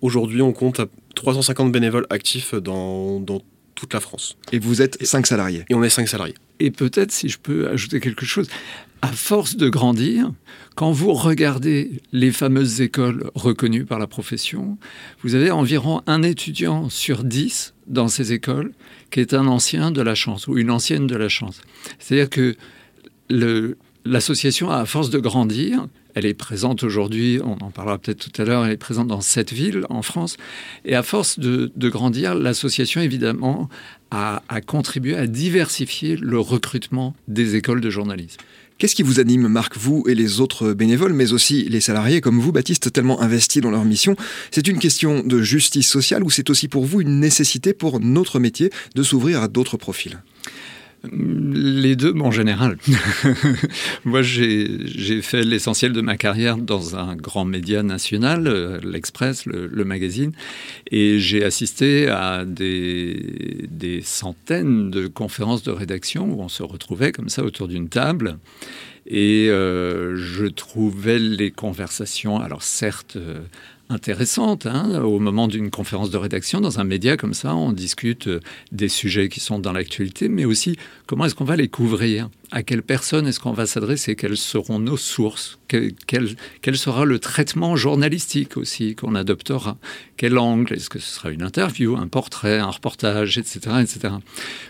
Aujourd'hui, 0.00 0.42
on 0.42 0.52
compte 0.52 0.80
à 0.80 0.86
350 1.14 1.72
bénévoles 1.72 2.06
actifs 2.10 2.54
dans, 2.54 3.20
dans 3.20 3.42
toute 3.84 3.92
la 3.92 4.00
France. 4.00 4.38
Et 4.50 4.58
vous 4.58 4.80
êtes 4.80 5.04
5 5.04 5.26
salariés 5.26 5.64
Et 5.68 5.74
on 5.74 5.84
est 5.84 5.90
5 5.90 6.08
salariés. 6.08 6.34
Et 6.58 6.70
peut-être, 6.70 7.12
si 7.12 7.28
je 7.28 7.38
peux 7.38 7.68
ajouter 7.68 8.00
quelque 8.00 8.24
chose, 8.24 8.48
à 9.02 9.08
force 9.08 9.56
de 9.56 9.68
grandir, 9.68 10.32
quand 10.74 10.90
vous 10.90 11.12
regardez 11.12 12.00
les 12.12 12.32
fameuses 12.32 12.80
écoles 12.80 13.30
reconnues 13.34 13.84
par 13.84 13.98
la 13.98 14.06
profession, 14.06 14.78
vous 15.22 15.34
avez 15.34 15.50
environ 15.50 16.00
un 16.06 16.22
étudiant 16.22 16.88
sur 16.88 17.24
dix 17.24 17.74
dans 17.86 18.08
ces 18.08 18.32
écoles 18.32 18.72
qui 19.10 19.20
est 19.20 19.34
un 19.34 19.46
ancien 19.46 19.90
de 19.90 20.00
la 20.00 20.14
chance 20.14 20.48
ou 20.48 20.56
une 20.56 20.70
ancienne 20.70 21.06
de 21.06 21.16
la 21.16 21.28
chance. 21.28 21.60
C'est-à-dire 21.98 22.30
que 22.30 22.56
l'association, 24.06 24.70
à 24.70 24.86
force 24.86 25.10
de 25.10 25.18
grandir, 25.18 25.86
elle 26.14 26.26
est 26.26 26.34
présente 26.34 26.82
aujourd'hui, 26.82 27.40
on 27.44 27.56
en 27.64 27.70
parlera 27.70 27.98
peut-être 27.98 28.30
tout 28.30 28.42
à 28.42 28.44
l'heure, 28.44 28.64
elle 28.64 28.72
est 28.72 28.76
présente 28.76 29.08
dans 29.08 29.20
sept 29.20 29.52
villes 29.52 29.84
en 29.90 30.02
France. 30.02 30.36
Et 30.84 30.94
à 30.94 31.02
force 31.02 31.38
de, 31.38 31.70
grandir, 31.88 32.34
l'association, 32.34 33.00
évidemment, 33.00 33.68
a, 34.10 34.42
a, 34.48 34.60
contribué 34.60 35.16
à 35.16 35.26
diversifier 35.26 36.16
le 36.16 36.38
recrutement 36.38 37.14
des 37.28 37.56
écoles 37.56 37.80
de 37.80 37.90
journalisme. 37.90 38.38
Qu'est-ce 38.78 38.96
qui 38.96 39.04
vous 39.04 39.20
anime, 39.20 39.46
Marc, 39.46 39.76
vous 39.76 40.04
et 40.08 40.16
les 40.16 40.40
autres 40.40 40.72
bénévoles, 40.72 41.12
mais 41.12 41.32
aussi 41.32 41.64
les 41.68 41.80
salariés 41.80 42.20
comme 42.20 42.40
vous, 42.40 42.50
Baptiste, 42.50 42.92
tellement 42.92 43.20
investis 43.20 43.62
dans 43.62 43.70
leur 43.70 43.84
mission? 43.84 44.16
C'est 44.50 44.66
une 44.66 44.80
question 44.80 45.22
de 45.22 45.42
justice 45.42 45.88
sociale 45.88 46.24
ou 46.24 46.30
c'est 46.30 46.50
aussi 46.50 46.66
pour 46.66 46.84
vous 46.84 47.00
une 47.00 47.20
nécessité 47.20 47.72
pour 47.72 48.00
notre 48.00 48.40
métier 48.40 48.70
de 48.96 49.02
s'ouvrir 49.04 49.42
à 49.42 49.48
d'autres 49.48 49.76
profils? 49.76 50.18
Les 51.12 51.96
deux, 51.96 52.14
en 52.20 52.30
général. 52.30 52.78
Moi, 54.04 54.22
j'ai 54.22 55.22
fait 55.22 55.44
l'essentiel 55.44 55.92
de 55.92 56.00
ma 56.00 56.16
carrière 56.16 56.56
dans 56.56 56.96
un 56.96 57.16
grand 57.16 57.44
média 57.44 57.82
national, 57.82 58.46
euh, 58.46 58.80
l'Express, 58.82 59.46
le, 59.46 59.84
magazine, 59.84 60.32
et 60.90 61.18
j'ai 61.18 61.44
assisté 61.44 62.08
à 62.08 62.44
des, 62.44 64.00
centaines 64.02 64.90
de 64.90 65.06
conférences 65.06 65.62
de 65.62 65.70
rédaction 65.70 66.30
où 66.30 66.40
on 66.40 66.48
se 66.48 66.62
retrouvait 66.62 67.12
comme 67.12 67.28
ça 67.28 67.42
autour 67.42 67.68
d'une 67.68 67.88
table. 67.88 68.38
Et 69.06 69.48
euh, 69.50 70.16
je 70.16 70.46
trouvais 70.46 71.18
les 71.18 71.50
conversations, 71.50 72.40
alors 72.40 72.62
certes, 72.62 73.16
euh, 73.16 73.40
intéressante. 73.88 74.66
Hein. 74.66 75.02
Au 75.02 75.18
moment 75.18 75.48
d'une 75.48 75.70
conférence 75.70 76.10
de 76.10 76.16
rédaction, 76.16 76.60
dans 76.60 76.80
un 76.80 76.84
média 76.84 77.16
comme 77.16 77.34
ça, 77.34 77.54
on 77.54 77.72
discute 77.72 78.28
euh, 78.28 78.40
des 78.72 78.88
sujets 78.88 79.28
qui 79.28 79.40
sont 79.40 79.58
dans 79.58 79.72
l'actualité, 79.72 80.28
mais 80.28 80.44
aussi 80.44 80.76
comment 81.06 81.26
est-ce 81.26 81.34
qu'on 81.34 81.44
va 81.44 81.56
les 81.56 81.68
couvrir? 81.68 82.28
À 82.50 82.62
quelle 82.62 82.82
personne 82.82 83.26
est-ce 83.26 83.40
qu'on 83.40 83.52
va 83.52 83.66
s'adresser, 83.66 84.16
quelles 84.16 84.36
seront 84.36 84.78
nos 84.78 84.96
sources, 84.96 85.58
quel, 85.68 86.76
sera 86.76 87.04
le 87.04 87.18
traitement 87.18 87.76
journalistique 87.76 88.56
aussi 88.56 88.94
qu'on 88.94 89.14
adoptera, 89.14 89.76
quel 90.16 90.38
angle, 90.38 90.74
est-ce 90.74 90.88
que 90.88 90.98
ce 90.98 91.14
sera 91.14 91.30
une 91.30 91.42
interview, 91.42 91.96
un 91.96 92.06
portrait, 92.06 92.58
un 92.58 92.70
reportage, 92.70 93.38
etc. 93.38 93.60
etc. 93.80 94.14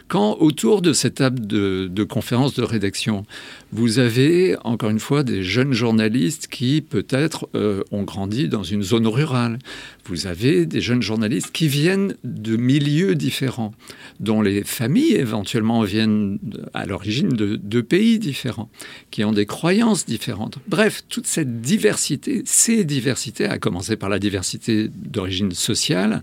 Quand 0.09 0.37
autour 0.41 0.83
de 0.83 0.93
cette 0.93 1.17
table 1.17 1.47
de, 1.47 1.89
de 1.91 2.05
conférence 2.05 2.55
de 2.55 2.63
rédaction, 2.63 3.27
vous 3.73 3.99
avez 3.99 4.57
encore 4.65 4.91
une 4.91 5.01
fois 5.01 5.23
des 5.23 5.43
jeunes 5.43 5.73
journalistes 5.73 6.47
qui 6.49 6.81
peut-être 6.81 7.49
euh, 7.55 7.83
ont 7.91 8.03
grandi 8.03 8.49
dans 8.49 8.63
une 8.63 8.83
zone 8.83 9.07
rurale, 9.07 9.59
vous 10.07 10.27
avez 10.27 10.67
des 10.67 10.81
jeunes 10.81 11.03
journalistes 11.03 11.51
qui 11.53 11.69
viennent 11.69 12.15
de 12.25 12.57
milieux 12.57 13.15
différents, 13.15 13.73
dont 14.21 14.43
les 14.43 14.63
familles 14.65 15.15
éventuellement 15.15 15.83
viennent 15.83 16.39
à 16.75 16.87
l'origine 16.87 17.31
de, 17.31 17.57
de 17.65 17.81
pays 17.81 18.19
différents, 18.19 18.71
qui 19.11 19.25
ont 19.25 19.33
des 19.33 19.47
croyances 19.47 20.07
différentes. 20.07 20.59
Bref, 20.69 21.03
toute 21.09 21.27
cette 21.27 21.61
diversité, 21.61 22.43
ces 22.45 22.85
diversités, 22.85 23.47
à 23.47 23.59
commencer 23.59 23.97
par 23.97 24.09
la 24.09 24.19
diversité 24.19 24.89
d'origine 24.89 25.53
sociale, 25.53 26.23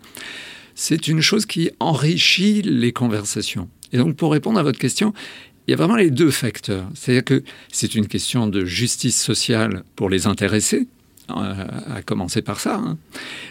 c'est 0.76 1.08
une 1.08 1.22
chose 1.22 1.46
qui 1.46 1.72
enrichit 1.80 2.62
les 2.62 2.94
conversations. 2.94 3.68
Et 3.92 3.98
donc, 3.98 4.16
pour 4.16 4.32
répondre 4.32 4.60
à 4.60 4.64
votre 4.64 4.80
question, 4.80 5.14
il 5.68 5.72
y 5.72 5.74
a 5.74 5.78
vraiment 5.78 5.96
les 5.96 6.12
deux 6.12 6.32
facteurs. 6.32 6.90
C'est-à-dire 6.94 7.24
que 7.24 7.44
c'est 7.72 7.96
une 7.96 8.08
question 8.08 8.48
de 8.48 8.66
justice 8.66 9.22
sociale 9.22 9.84
pour 9.96 10.10
les 10.10 10.28
intéressés, 10.28 10.88
euh, 11.30 11.68
à 11.94 12.02
commencer 12.02 12.42
par 12.42 12.60
ça. 12.60 12.76
Hein. 12.76 12.98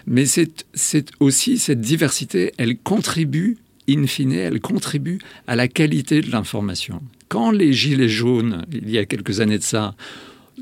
Mais 0.06 0.24
c'est 0.26 1.10
aussi 1.20 1.58
cette 1.58 1.80
diversité, 1.80 2.52
elle 2.58 2.76
contribue, 2.78 3.58
in 3.90 4.06
fine, 4.06 4.32
elle 4.32 4.60
contribue 4.60 5.18
à 5.46 5.56
la 5.56 5.68
qualité 5.68 6.20
de 6.20 6.30
l'information. 6.30 7.02
Quand 7.28 7.50
les 7.50 7.72
gilets 7.72 8.08
jaunes, 8.08 8.64
il 8.72 8.90
y 8.90 8.98
a 8.98 9.04
quelques 9.04 9.40
années 9.40 9.58
de 9.58 9.62
ça, 9.62 9.94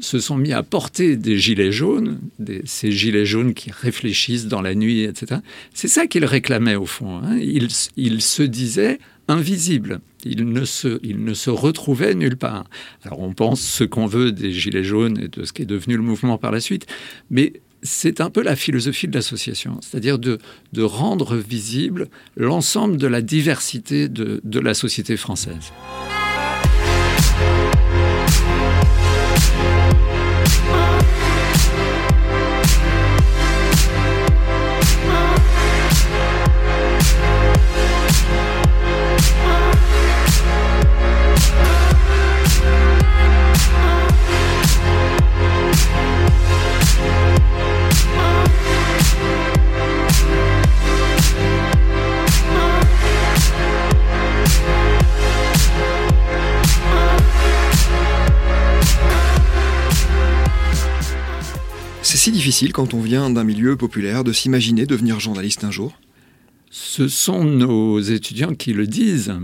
se 0.01 0.19
sont 0.19 0.37
mis 0.37 0.53
à 0.53 0.63
porter 0.63 1.17
des 1.17 1.39
gilets 1.39 1.73
jaunes, 1.73 2.21
ces 2.65 2.93
gilets 2.93 3.27
jaunes 3.27 3.55
qui 3.55 3.71
réfléchissent 3.71 4.47
dans 4.47 4.63
la 4.63 4.75
nuit, 4.75 5.03
etc. 5.03 5.41
C'est 5.75 5.89
ça 5.89 6.07
qu'ils 6.07 6.25
réclamaient 6.25 6.77
au 6.77 6.87
fond. 6.87 7.19
Hein. 7.19 7.39
Ils, 7.39 8.21
se 8.21 8.43
disaient 8.43 8.99
invisibles. 9.29 10.01
Ils 10.25 10.45
ne, 10.45 10.65
se, 10.65 10.99
ils 11.03 11.23
ne 11.23 11.35
se 11.35 11.51
retrouvaient 11.51 12.15
nulle 12.15 12.37
part. 12.37 12.65
Alors 13.05 13.21
on 13.21 13.33
pense 13.33 13.61
ce 13.61 13.85
qu'on 13.85 14.07
veut 14.07 14.33
des 14.33 14.53
gilets 14.53 14.85
jaunes 14.85 15.19
et 15.21 15.29
de 15.29 15.45
ce 15.45 15.53
qui 15.53 15.63
est 15.63 15.67
devenu 15.67 15.97
le 15.97 16.03
mouvement 16.03 16.39
par 16.39 16.53
la 16.53 16.61
suite, 16.61 16.87
mais 17.31 17.55
c'est 17.83 18.21
un 18.21 18.31
peu 18.31 18.43
la 18.43 18.57
philosophie 18.57 19.09
de 19.09 19.15
l'association, 19.15 19.79
c'est-à-dire 19.83 20.19
de, 20.19 20.39
de, 20.73 20.83
rendre 20.83 21.37
visible 21.37 22.09
l'ensemble 22.37 22.97
de 22.97 23.07
la 23.07 23.23
diversité 23.23 24.09
de, 24.09 24.41
de 24.45 24.61
la 24.61 24.75
société 24.75 25.17
française. 25.17 25.73
Si 62.17 62.31
difficile 62.31 62.73
quand 62.73 62.95
on 62.95 63.01
vient 63.01 63.29
d'un 63.31 63.45
milieu 63.45 63.77
populaire 63.77 64.25
de 64.25 64.33
s'imaginer 64.33 64.87
devenir 64.87 65.21
journaliste 65.21 65.65
un 65.65 65.71
jour 65.71 65.93
Ce 66.71 67.09
sont 67.09 67.45
nos 67.45 68.01
étudiants 68.01 68.55
qui 68.55 68.73
le 68.73 68.87
disent. 68.87 69.35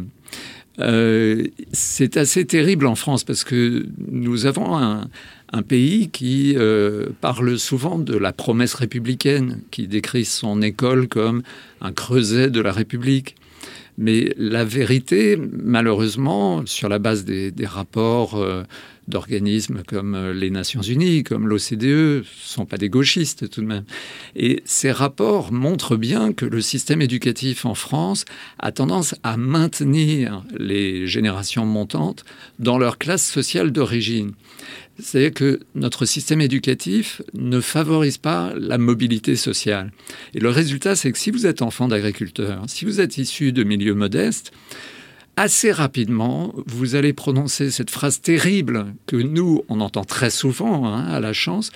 Euh, 0.80 1.46
c'est 1.72 2.16
assez 2.16 2.44
terrible 2.44 2.86
en 2.86 2.94
France 2.94 3.22
parce 3.22 3.44
que 3.44 3.86
nous 4.10 4.46
avons 4.46 4.76
un, 4.76 5.08
pays 5.68 6.08
qui 6.08 6.54
euh, 6.56 7.10
parle 7.20 7.58
souvent 7.60 7.98
de 7.98 8.16
la 8.16 8.32
promesse 8.32 8.74
républicaine, 8.74 9.60
qui 9.70 9.86
décrit 9.86 10.24
son 10.24 10.62
école 10.62 11.06
comme 11.06 11.42
un 11.80 11.92
creuset 11.92 12.50
de 12.50 12.60
la 12.60 12.72
République. 12.72 13.36
Mais 13.96 14.34
la 14.36 14.64
vérité, 14.64 15.38
malheureusement, 15.38 16.66
sur 16.66 16.88
la 16.88 16.98
base 16.98 17.24
des, 17.24 17.52
rapports 17.64 18.34
euh, 18.34 18.64
d'organismes 19.08 19.82
comme 19.86 20.14
euh, 20.14 20.32
les 20.32 20.50
Nations 20.50 20.82
Unies, 20.82 21.22
comme 21.22 21.48
l'OCDE, 21.48 22.24
sont 22.42 22.66
pas 22.66 22.76
des 22.76 22.88
gauchistes 22.88 23.50
tout 23.50 23.60
de 23.60 23.66
même. 23.66 23.84
Et 24.36 24.62
ces 24.64 24.92
rapports 24.92 25.52
montrent 25.52 25.96
bien 25.96 26.32
que 26.32 26.44
le 26.44 26.60
système 26.60 27.02
éducatif 27.02 27.64
en 27.66 27.74
France 27.74 28.24
a 28.58 28.72
tendance 28.72 29.14
à 29.22 29.36
maintenir 29.36 30.44
les 30.56 31.06
générations 31.06 31.66
montantes 31.66 32.24
dans 32.58 32.78
leur 32.78 32.98
classe 32.98 33.24
sociale 33.24 33.72
d'origine. 33.72 34.32
C'est-à-dire 35.00 35.34
que 35.34 35.60
notre 35.74 36.04
système 36.04 36.40
éducatif 36.40 37.20
ne 37.34 37.60
favorise 37.60 38.18
pas 38.18 38.52
la 38.56 38.78
mobilité 38.78 39.34
sociale. 39.34 39.92
Et 40.34 40.40
le 40.40 40.50
résultat, 40.50 40.94
c'est 40.94 41.10
que 41.10 41.18
si 41.18 41.30
vous 41.32 41.46
êtes 41.46 41.62
enfant 41.62 41.88
d'agriculteur, 41.88 42.62
si 42.68 42.84
vous 42.84 43.00
êtes 43.00 43.18
issu 43.18 43.52
de 43.52 43.64
milieux 43.64 43.94
modestes, 43.94 44.52
assez 45.36 45.72
rapidement, 45.72 46.54
vous 46.66 46.94
allez 46.94 47.12
prononcer 47.12 47.70
cette 47.70 47.90
phrase 47.90 48.20
terrible 48.20 48.94
que 49.06 49.16
nous, 49.16 49.62
on 49.68 49.80
entend 49.80 50.04
très 50.04 50.30
souvent 50.30 50.86
hein, 50.86 51.04
à 51.06 51.20
la 51.20 51.32
chance. 51.32 51.70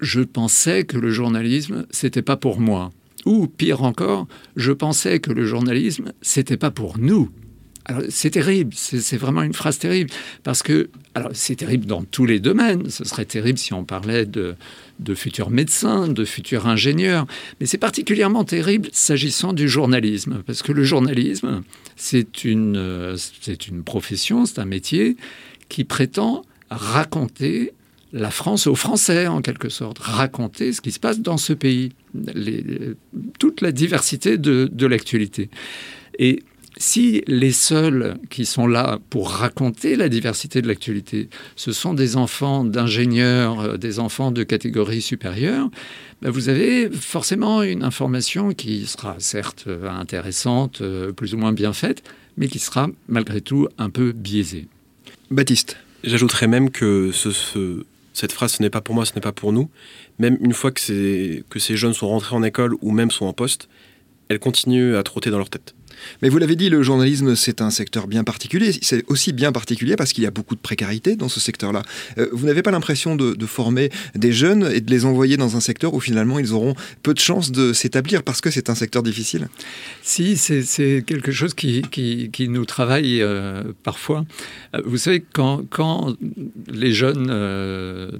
Je 0.00 0.20
pensais 0.20 0.84
que 0.84 0.98
le 0.98 1.10
journalisme, 1.10 1.86
c'était 1.90 2.22
pas 2.22 2.36
pour 2.36 2.60
moi. 2.60 2.90
Ou 3.24 3.46
pire 3.46 3.82
encore, 3.82 4.26
je 4.56 4.72
pensais 4.72 5.20
que 5.20 5.30
le 5.30 5.46
journalisme, 5.46 6.12
c'était 6.22 6.56
pas 6.56 6.70
pour 6.70 6.98
nous. 6.98 7.30
Alors, 7.84 8.02
c'est 8.08 8.30
terrible, 8.30 8.72
c'est 8.76 9.16
vraiment 9.16 9.42
une 9.42 9.54
phrase 9.54 9.78
terrible, 9.78 10.10
parce 10.44 10.62
que, 10.62 10.88
alors, 11.14 11.30
c'est 11.34 11.56
terrible 11.56 11.86
dans 11.86 12.04
tous 12.04 12.26
les 12.26 12.38
domaines. 12.38 12.88
Ce 12.90 13.04
serait 13.04 13.24
terrible 13.24 13.58
si 13.58 13.72
on 13.74 13.84
parlait 13.84 14.24
de, 14.24 14.54
de 15.02 15.14
futurs 15.14 15.50
médecins, 15.50 16.08
de 16.08 16.24
futurs 16.24 16.66
ingénieurs, 16.66 17.26
mais 17.60 17.66
c'est 17.66 17.78
particulièrement 17.78 18.44
terrible 18.44 18.88
s'agissant 18.92 19.52
du 19.52 19.68
journalisme, 19.68 20.42
parce 20.46 20.62
que 20.62 20.72
le 20.72 20.84
journalisme, 20.84 21.62
c'est 21.96 22.44
une, 22.44 23.06
profession, 23.84 24.46
c'est 24.46 24.58
un 24.58 24.64
métier 24.64 25.16
qui 25.68 25.84
prétend 25.84 26.44
raconter 26.70 27.72
la 28.12 28.30
France 28.30 28.66
aux 28.66 28.74
Français, 28.74 29.26
en 29.26 29.40
quelque 29.40 29.68
sorte, 29.68 29.98
raconter 29.98 30.72
ce 30.72 30.80
qui 30.80 30.92
se 30.92 31.00
passe 31.00 31.20
dans 31.20 31.38
ce 31.38 31.52
pays, 31.52 31.92
toute 33.38 33.62
la 33.62 33.72
diversité 33.72 34.36
de, 34.36 34.86
l'actualité. 34.86 35.48
Si 36.78 37.22
les 37.26 37.52
seuls 37.52 38.16
qui 38.30 38.46
sont 38.46 38.66
là 38.66 38.98
pour 39.10 39.30
raconter 39.30 39.96
la 39.96 40.08
diversité 40.08 40.62
de 40.62 40.68
l'actualité, 40.68 41.28
ce 41.56 41.72
sont 41.72 41.94
des 41.94 42.16
enfants 42.16 42.64
d'ingénieurs, 42.64 43.60
euh, 43.60 43.76
des 43.76 43.98
enfants 43.98 44.30
de 44.30 44.42
catégorie 44.42 45.02
supérieure, 45.02 45.68
ben 46.22 46.30
vous 46.30 46.48
avez 46.48 46.88
forcément 46.90 47.62
une 47.62 47.82
information 47.82 48.52
qui 48.52 48.86
sera 48.86 49.16
certes 49.18 49.64
euh, 49.66 49.88
intéressante, 49.88 50.80
euh, 50.80 51.12
plus 51.12 51.34
ou 51.34 51.38
moins 51.38 51.52
bien 51.52 51.72
faite, 51.72 52.02
mais 52.36 52.48
qui 52.48 52.58
sera 52.58 52.88
malgré 53.08 53.40
tout 53.40 53.68
un 53.78 53.90
peu 53.90 54.12
biaisée. 54.12 54.66
Baptiste. 55.30 55.76
J'ajouterais 56.04 56.46
même 56.46 56.70
que 56.70 57.10
cette 58.12 58.32
phrase, 58.32 58.54
ce 58.54 58.62
n'est 58.62 58.70
pas 58.70 58.80
pour 58.80 58.94
moi, 58.94 59.04
ce 59.04 59.14
n'est 59.14 59.20
pas 59.20 59.32
pour 59.32 59.52
nous, 59.52 59.68
même 60.18 60.36
une 60.40 60.52
fois 60.52 60.72
que, 60.72 61.40
que 61.42 61.58
ces 61.58 61.76
jeunes 61.76 61.94
sont 61.94 62.08
rentrés 62.08 62.34
en 62.34 62.42
école 62.42 62.74
ou 62.80 62.90
même 62.90 63.10
sont 63.10 63.26
en 63.26 63.32
poste, 63.32 63.68
elle 64.28 64.38
continue 64.38 64.96
à 64.96 65.02
trotter 65.02 65.30
dans 65.30 65.38
leur 65.38 65.50
tête. 65.50 65.74
Mais 66.20 66.28
vous 66.28 66.38
l'avez 66.38 66.56
dit, 66.56 66.68
le 66.68 66.82
journalisme, 66.82 67.34
c'est 67.34 67.60
un 67.60 67.70
secteur 67.70 68.06
bien 68.06 68.24
particulier. 68.24 68.72
C'est 68.82 69.04
aussi 69.08 69.32
bien 69.32 69.52
particulier 69.52 69.96
parce 69.96 70.12
qu'il 70.12 70.24
y 70.24 70.26
a 70.26 70.30
beaucoup 70.30 70.54
de 70.54 70.60
précarité 70.60 71.16
dans 71.16 71.28
ce 71.28 71.40
secteur-là. 71.40 71.82
Euh, 72.18 72.28
vous 72.32 72.46
n'avez 72.46 72.62
pas 72.62 72.70
l'impression 72.70 73.16
de, 73.16 73.46
former 73.46 73.90
des 74.14 74.32
jeunes 74.32 74.70
et 74.72 74.80
de 74.80 74.90
les 74.90 75.04
envoyer 75.04 75.36
dans 75.36 75.56
un 75.56 75.60
secteur 75.60 75.94
où 75.94 76.00
finalement 76.00 76.38
ils 76.38 76.52
auront 76.52 76.74
peu 77.02 77.12
de 77.12 77.18
chances 77.18 77.50
de 77.50 77.72
s'établir 77.72 78.22
parce 78.22 78.40
que 78.40 78.50
c'est 78.50 78.70
un 78.70 78.74
secteur 78.74 79.02
difficile? 79.02 79.48
Si, 80.02 80.36
c'est 80.36 81.04
quelque 81.06 81.32
chose 81.32 81.54
qui, 81.54 81.82
nous 82.48 82.64
travaille 82.64 83.20
euh, 83.20 83.62
parfois. 83.82 84.24
Euh, 84.74 84.80
vous 84.84 84.96
savez, 84.96 85.22
quand, 85.32 85.62
quand 85.68 86.16
les 86.72 86.92
jeunes 86.92 87.26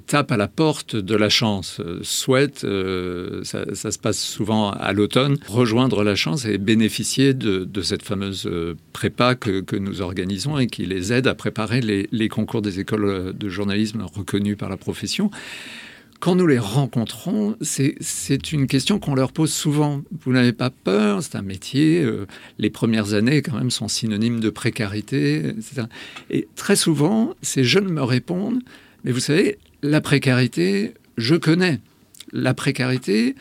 tapent 0.07 0.31
à 0.31 0.37
la 0.37 0.47
porte 0.47 0.95
de 0.95 1.15
la 1.15 1.29
chance, 1.29 1.81
souhaitent, 2.01 2.65
ça, 3.43 3.91
se 3.91 3.97
passe 3.97 4.19
souvent 4.19 4.71
à 4.71 4.93
l'automne, 4.93 5.37
rejoindre 5.47 6.03
la 6.03 6.15
chance 6.15 6.45
et 6.45 6.57
bénéficier 6.57 7.33
de, 7.33 7.72
de 7.73 7.81
cette 7.81 8.03
fameuse 8.03 8.45
euh, 8.45 8.75
prépa 8.93 9.35
que, 9.35 9.75
nous 9.75 10.01
organisons 10.01 10.57
et 10.59 10.67
qui 10.67 10.85
les 10.85 11.11
aide 11.11 11.27
à 11.27 11.35
préparer 11.35 11.81
les, 11.81 12.29
concours 12.29 12.61
des 12.61 12.79
écoles 12.79 13.33
de 13.35 13.49
journalisme 13.49 14.03
reconnues 14.03 14.55
par 14.55 14.69
la 14.69 14.77
profession. 14.77 15.31
Quand 16.19 16.35
nous 16.35 16.47
les 16.47 16.59
rencontrons, 16.59 17.57
c'est 17.59 18.53
une 18.53 18.67
question 18.67 18.97
qu'on 18.97 19.13
leur 19.13 19.33
pose 19.33 19.51
souvent. 19.51 20.03
Vous 20.21 20.31
n'avez 20.31 20.53
pas 20.53 20.69
peur, 20.69 21.21
c'est 21.21 21.35
un 21.35 21.41
métier. 21.41 22.01
Euh, 22.01 22.27
les 22.59 22.69
premières 22.69 23.13
années, 23.13 23.41
quand 23.41 23.57
même, 23.57 23.71
sont 23.71 23.89
synonymes 23.89 24.39
de 24.39 24.49
précarité, 24.49 25.47
etc. 25.49 25.87
Et 26.29 26.47
très 26.55 26.77
souvent, 26.77 27.35
ces 27.41 27.65
jeunes 27.65 27.89
me 27.89 28.01
répondent, 28.01 28.61
mais 29.03 29.11
vous 29.11 29.19
savez, 29.19 29.57
la 29.81 29.99
précarité, 29.99 30.93
je 31.17 31.35
connais. 31.35 31.81
La 32.31 32.53
précarité, 32.53 33.35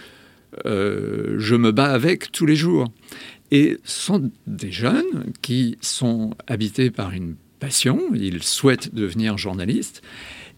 euh, 0.67 1.37
je 1.39 1.55
me 1.55 1.71
bats 1.71 1.93
avec 1.93 2.33
tous 2.33 2.47
les 2.47 2.57
jours. 2.57 2.91
Et 3.53 3.77
sont 3.85 4.31
des 4.47 4.73
jeunes 4.73 5.33
qui 5.43 5.77
sont 5.83 6.31
habités 6.47 6.91
par 6.91 7.13
une 7.13 7.37
passion, 7.61 8.01
ils 8.15 8.43
souhaitent 8.43 8.95
devenir 8.95 9.37
journalistes. 9.37 10.01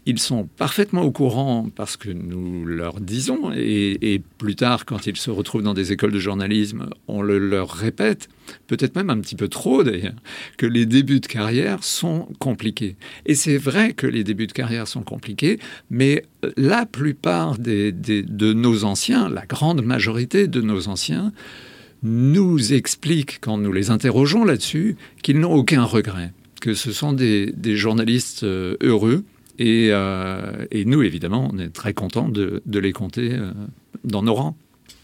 Ils 0.07 0.21
sont 0.21 0.45
parfaitement 0.45 1.03
au 1.03 1.11
courant 1.11 1.69
parce 1.75 1.97
que 1.97 2.11
nous 2.11 2.65
leur 2.65 3.01
disons, 3.01 3.51
et, 3.53 4.23
plus 4.39 4.55
tard, 4.55 4.85
quand 4.85 5.09
ils 5.09 5.17
se 5.17 5.31
retrouvent 5.31 5.65
dans 5.65 5.75
des 5.75 5.91
écoles 5.93 6.13
de 6.13 6.21
journalisme, 6.21 6.89
on 7.09 7.21
le 7.21 7.39
leur 7.39 7.71
répète, 7.71 8.29
peut-être 8.69 8.95
même 8.95 9.11
un 9.11 9.19
petit 9.19 9.35
peu 9.35 9.49
trop 9.49 9.83
d'ailleurs, 9.83 10.15
que 10.57 10.67
les 10.67 10.87
débuts 10.87 11.21
de 11.21 11.27
carrière 11.27 11.83
sont 11.83 12.29
compliqués. 12.39 12.97
Et 13.27 13.35
c'est 13.35 13.59
vrai 13.59 13.93
que 13.93 14.07
les 14.07 14.23
débuts 14.23 14.47
de 14.47 14.53
carrière 14.53 14.87
sont 14.87 15.03
compliqués, 15.03 15.59
mais 15.91 16.25
la 16.57 16.87
plupart 16.87 17.59
de 17.59 18.53
nos 18.53 18.85
anciens, 18.85 19.29
la 19.29 19.47
grande 19.47 19.83
majorité 19.83 20.47
de 20.47 20.61
nos 20.61 20.87
anciens, 20.87 21.33
nous 22.05 22.75
expliquent, 22.75 23.39
quand 23.41 23.59
nous 23.59 23.73
les 23.73 23.91
interrogeons 23.91 24.45
là-dessus, 24.45 24.97
qu'ils 25.23 25.41
n'ont 25.41 25.55
aucun 25.55 25.83
regret, 25.83 26.33
que 26.61 26.75
ce 26.75 26.93
sont 26.93 27.13
des, 27.13 27.53
journalistes 27.77 28.45
euh, 28.45 28.77
heureux. 28.83 29.25
Euh, 29.61 30.67
et, 30.71 30.85
nous, 30.85 31.03
évidemment, 31.03 31.51
on 31.53 31.59
est 31.59 31.71
très 31.71 31.95
contents 31.95 32.29
de, 32.29 32.63
les 32.67 32.93
compter 32.93 33.33
euh, 33.33 33.51
dans 34.05 34.23
nos 34.23 34.35
rangs. 34.35 34.57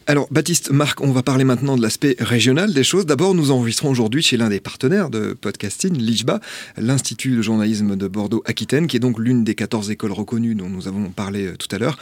Alors, 0.06 0.26
Baptiste, 0.30 0.70
Marc, 0.72 1.00
on 1.00 1.12
va 1.12 1.22
parler 1.22 1.44
maintenant 1.44 1.76
de 1.76 1.82
l'aspect 1.82 2.16
régional 2.18 2.74
des 2.74 2.82
choses. 2.82 3.06
D'abord, 3.06 3.34
nous 3.34 3.50
enregistrons 3.50 3.90
aujourd'hui 3.90 4.22
chez 4.22 4.36
l'un 4.36 4.48
des 4.48 4.58
partenaires 4.58 5.08
de 5.08 5.34
podcasting, 5.40 5.96
l'IJBA, 5.96 6.40
l'Institut 6.76 7.36
de 7.36 7.42
journalisme 7.42 7.96
de 7.96 8.08
Bordeaux-Aquitaine, 8.08 8.88
qui 8.88 8.96
est 8.96 9.00
donc 9.00 9.18
l'une 9.18 9.44
des 9.44 9.54
14 9.54 9.90
écoles 9.90 10.12
reconnues 10.12 10.56
dont 10.56 10.68
nous 10.68 10.88
avons 10.88 11.10
parlé 11.10 11.52
tout 11.58 11.68
à 11.70 11.78
l'heure. 11.78 11.96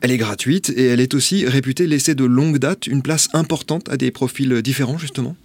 Elle 0.00 0.12
est 0.12 0.18
gratuite 0.18 0.72
et 0.76 0.86
elle 0.86 1.00
est 1.00 1.14
aussi 1.14 1.46
réputée 1.46 1.86
laisser 1.86 2.14
de 2.14 2.24
longue 2.24 2.58
date 2.58 2.86
une 2.86 3.02
place 3.02 3.28
importante 3.32 3.88
à 3.88 3.96
des 3.96 4.10
profils 4.10 4.62
différents, 4.62 4.98
justement. 4.98 5.36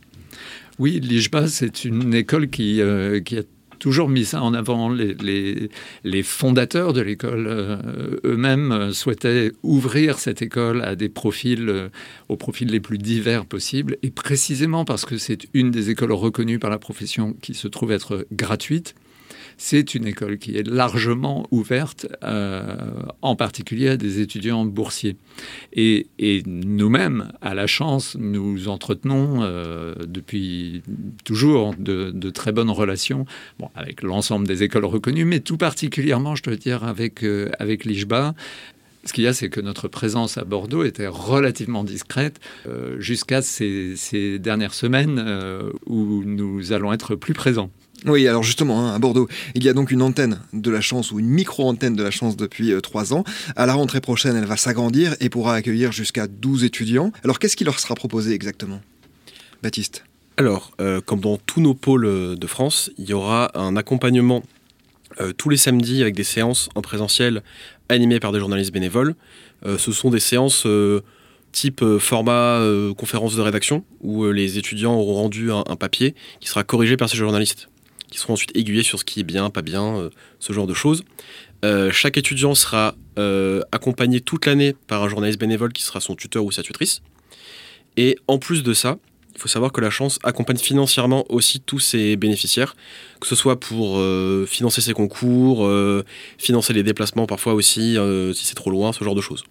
Oui, 0.79 0.99
l'IJBA, 0.99 1.47
c'est 1.47 1.85
une 1.85 2.13
école 2.13 2.49
qui, 2.49 2.81
euh, 2.81 3.19
qui 3.19 3.37
a 3.37 3.43
toujours 3.79 4.09
mis 4.09 4.25
ça 4.25 4.41
en 4.41 4.53
avant. 4.53 4.89
Les, 4.89 5.69
les, 6.03 6.23
fondateurs 6.23 6.93
de 6.93 7.01
l'école 7.01 7.47
euh, 7.47 8.17
eux-mêmes 8.23 8.71
euh, 8.71 8.93
souhaitaient 8.93 9.51
ouvrir 9.61 10.19
cette 10.19 10.41
école 10.41 10.81
à 10.81 10.95
des 10.95 11.09
profils, 11.09 11.89
aux 12.29 12.37
profils 12.37 12.67
les 12.67 12.79
plus 12.79 12.97
divers 12.97 13.45
possibles. 13.45 13.97
Et 14.01 14.09
précisément 14.09 14.85
parce 14.85 15.05
que 15.05 15.17
c'est 15.17 15.47
une 15.53 15.69
des 15.69 15.89
écoles 15.89 16.11
reconnues 16.11 16.59
par 16.59 16.69
la 16.69 16.79
profession 16.79 17.33
qui 17.41 17.53
se 17.53 17.67
trouve 17.67 17.91
être 17.91 18.25
gratuite, 18.31 18.95
c'est 19.57 19.95
une 19.95 20.07
école 20.07 20.37
qui 20.37 20.57
est 20.57 20.67
largement 20.67 21.47
ouverte, 21.51 22.07
euh, 22.23 22.75
en 23.21 23.35
particulier 23.35 23.89
à 23.89 23.97
des 23.97 24.19
étudiants 24.21 24.65
boursiers. 24.65 25.15
Et, 25.73 26.07
nous-mêmes, 26.45 27.31
à 27.41 27.53
la 27.53 27.67
chance, 27.67 28.15
nous 28.19 28.67
entretenons 28.67 29.43
euh, 29.43 29.93
depuis 30.07 30.81
toujours 31.23 31.75
de, 31.77 32.29
très 32.29 32.51
bonnes 32.51 32.69
relations 32.69 33.25
avec 33.75 34.01
l'ensemble 34.01 34.47
des 34.47 34.63
écoles 34.63 34.85
reconnues, 34.85 35.25
mais 35.25 35.39
tout 35.39 35.57
particulièrement, 35.57 36.35
je 36.35 36.43
dois 36.43 36.55
dire, 36.55 36.83
avec, 36.83 37.23
euh, 37.23 37.49
avec 37.59 37.85
l'IJBA. 37.85 38.33
Ce 39.05 39.11
qu'il 39.11 39.25
y 39.25 39.27
a, 39.27 39.33
c'est 39.33 39.49
que 39.49 39.59
notre 39.59 39.87
présence 39.89 40.37
à 40.37 40.45
Bordeaux 40.45 40.83
était 40.85 41.07
relativement 41.07 41.83
discrète 41.83 42.39
jusqu'à 42.99 43.41
ces, 43.41 44.39
dernières 44.39 44.73
semaines 44.73 45.21
où 45.85 46.23
nous 46.23 46.71
allons 46.71 46.93
être 46.93 47.15
plus 47.15 47.33
présents. 47.33 47.69
Oui, 48.05 48.27
alors 48.27 48.43
justement, 48.43 48.85
hein, 48.85 48.93
à 48.93 48.99
Bordeaux, 48.99 49.29
il 49.55 49.63
y 49.63 49.69
a 49.69 49.73
donc 49.73 49.89
une 49.89 50.01
antenne 50.01 50.39
de 50.51 50.69
la 50.69 50.81
chance 50.81 51.11
ou 51.11 51.19
une 51.19 51.27
micro-antenne 51.27 51.95
de 51.95 52.03
la 52.03 52.11
chance 52.11 52.35
depuis 52.35 52.73
euh, 52.73 52.81
trois 52.81 53.13
ans. 53.13 53.23
À 53.55 53.65
la 53.65 53.73
rentrée 53.73 54.01
prochaine, 54.01 54.35
elle 54.35 54.45
va 54.45 54.57
s'agrandir 54.57 55.15
et 55.21 55.29
pourra 55.29 55.55
accueillir 55.55 55.93
jusqu'à 55.93 56.27
12 56.27 56.65
étudiants. 56.65 57.11
Alors 57.23 57.39
qu'est-ce 57.39 57.55
qui 57.55 57.63
leur 57.63 57.79
sera 57.79 57.95
proposé 57.95 58.33
exactement? 58.33 58.81
Baptiste 59.61 60.03
Alors, 60.35 60.71
euh, 60.81 60.99
comme 60.99 61.21
dans 61.21 61.37
tous 61.37 61.61
nos 61.61 61.73
pôles 61.73 62.05
euh, 62.05 62.35
de 62.35 62.47
France, 62.47 62.91
il 62.97 63.05
y 63.05 63.13
aura 63.13 63.57
un 63.57 63.75
accompagnement 63.77 64.43
tous 65.37 65.49
les 65.49 65.57
samedis 65.57 66.01
avec 66.01 66.15
des 66.15 66.23
séances 66.23 66.69
en 66.73 66.81
présentiel 66.81 67.43
animées 67.87 68.19
par 68.19 68.31
des 68.31 68.39
journalistes 68.39 68.73
bénévoles. 68.73 69.13
ce 69.63 69.91
sont 69.91 70.09
des 70.09 70.19
séances 70.19 70.65
type 71.51 71.85
format 71.99 72.59
conférence 72.97 73.35
de 73.35 73.41
rédaction 73.41 73.83
où 74.01 74.25
les 74.31 74.57
étudiants 74.57 74.95
auront 74.95 75.13
rendu 75.13 75.51
un, 75.51 75.75
papier 75.75 76.15
qui 76.39 76.49
sera 76.49 76.63
corrigé 76.63 76.97
par 76.97 77.09
ces 77.09 77.17
journalistes 77.17 77.69
qui 78.13 78.19
seront 78.19 78.33
ensuite 78.33 78.55
aiguillés 78.55 78.83
sur 78.83 78.99
ce 78.99 79.03
qui 79.03 79.19
est 79.19 79.23
bien, 79.23 79.49
pas 79.49 79.63
bien, 79.63 79.97
euh, 79.97 80.09
ce 80.39 80.53
genre 80.53 80.67
de 80.67 80.73
choses. 80.75 81.03
Euh, 81.65 81.91
chaque 81.91 82.15
étudiant 82.17 82.53
sera 82.53 82.95
euh, 83.17 83.61
accompagné 83.71 84.21
toute 84.21 84.45
l'année 84.45 84.75
par 84.87 85.01
un 85.01 85.09
journaliste 85.09 85.39
bénévole 85.39 85.73
qui 85.73 85.81
sera 85.81 85.99
son 85.99 86.15
tuteur 86.15 86.45
ou 86.45 86.51
sa 86.51 86.61
tutrice. 86.61 87.01
Et 87.97 88.17
en 88.27 88.37
plus 88.37 88.61
de 88.61 88.73
ça, 88.73 88.99
il 89.33 89.41
faut 89.41 89.47
savoir 89.47 89.71
que 89.71 89.81
la 89.81 89.89
chance 89.89 90.19
accompagne 90.23 90.57
financièrement 90.57 91.25
aussi 91.29 91.59
tous 91.59 91.79
ses 91.79 92.15
bénéficiaires, 92.15 92.75
que 93.19 93.25
ce 93.25 93.35
soit 93.35 93.59
pour 93.59 93.99
financer 94.47 94.79
ses 94.81 94.93
concours, 94.93 95.67
financer 96.37 96.73
les 96.73 96.83
déplacements 96.83 97.25
parfois 97.25 97.55
aussi, 97.55 97.97
si 98.35 98.45
c'est 98.45 98.53
trop 98.53 98.69
loin, 98.69 98.93
ce 98.93 99.03
genre 99.03 99.15
de 99.15 99.21
choses. 99.21 99.43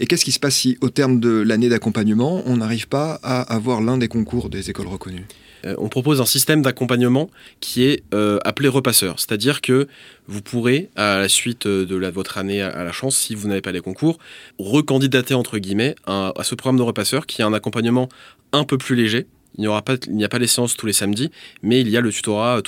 Et 0.00 0.06
qu'est-ce 0.06 0.24
qui 0.24 0.32
se 0.32 0.38
passe 0.38 0.56
si, 0.56 0.76
au 0.82 0.90
terme 0.90 1.18
de 1.18 1.30
l'année 1.30 1.70
d'accompagnement, 1.70 2.42
on 2.44 2.58
n'arrive 2.58 2.88
pas 2.88 3.18
à 3.22 3.40
avoir 3.40 3.80
l'un 3.80 3.96
des 3.96 4.08
concours 4.08 4.50
des 4.50 4.68
écoles 4.68 4.88
reconnues? 4.88 5.26
On 5.78 5.88
propose 5.88 6.20
un 6.20 6.26
système 6.26 6.62
d'accompagnement 6.62 7.30
qui 7.60 7.84
est 7.84 8.02
euh, 8.12 8.38
appelé 8.44 8.68
repasseur. 8.68 9.18
C'est-à-dire 9.18 9.60
que 9.60 9.88
vous 10.26 10.42
pourrez, 10.42 10.90
à 10.96 11.18
la 11.18 11.28
suite 11.28 11.66
de 11.66 12.08
votre 12.08 12.38
année 12.38 12.62
à 12.62 12.84
la 12.84 12.92
chance, 12.92 13.16
si 13.16 13.34
vous 13.34 13.48
n'avez 13.48 13.60
pas 13.60 13.72
les 13.72 13.80
concours, 13.80 14.18
recandidater 14.58 15.34
entre 15.34 15.58
guillemets 15.58 15.94
à, 16.06 16.32
ce 16.42 16.54
programme 16.54 16.78
de 16.78 16.82
repasseur 16.82 17.26
qui 17.26 17.42
est 17.42 17.44
un 17.44 17.52
accompagnement 17.52 18.08
un 18.52 18.64
peu 18.64 18.78
plus 18.78 18.96
léger. 18.96 19.26
Il 19.56 19.68
n'y 20.10 20.24
a 20.24 20.28
pas 20.28 20.38
les 20.38 20.46
séances 20.46 20.76
tous 20.76 20.86
les 20.86 20.92
samedis, 20.92 21.30
mais 21.62 21.80
il 21.80 21.88
y 21.88 21.96
a 21.96 22.00
le 22.00 22.10
tutorat 22.10 22.60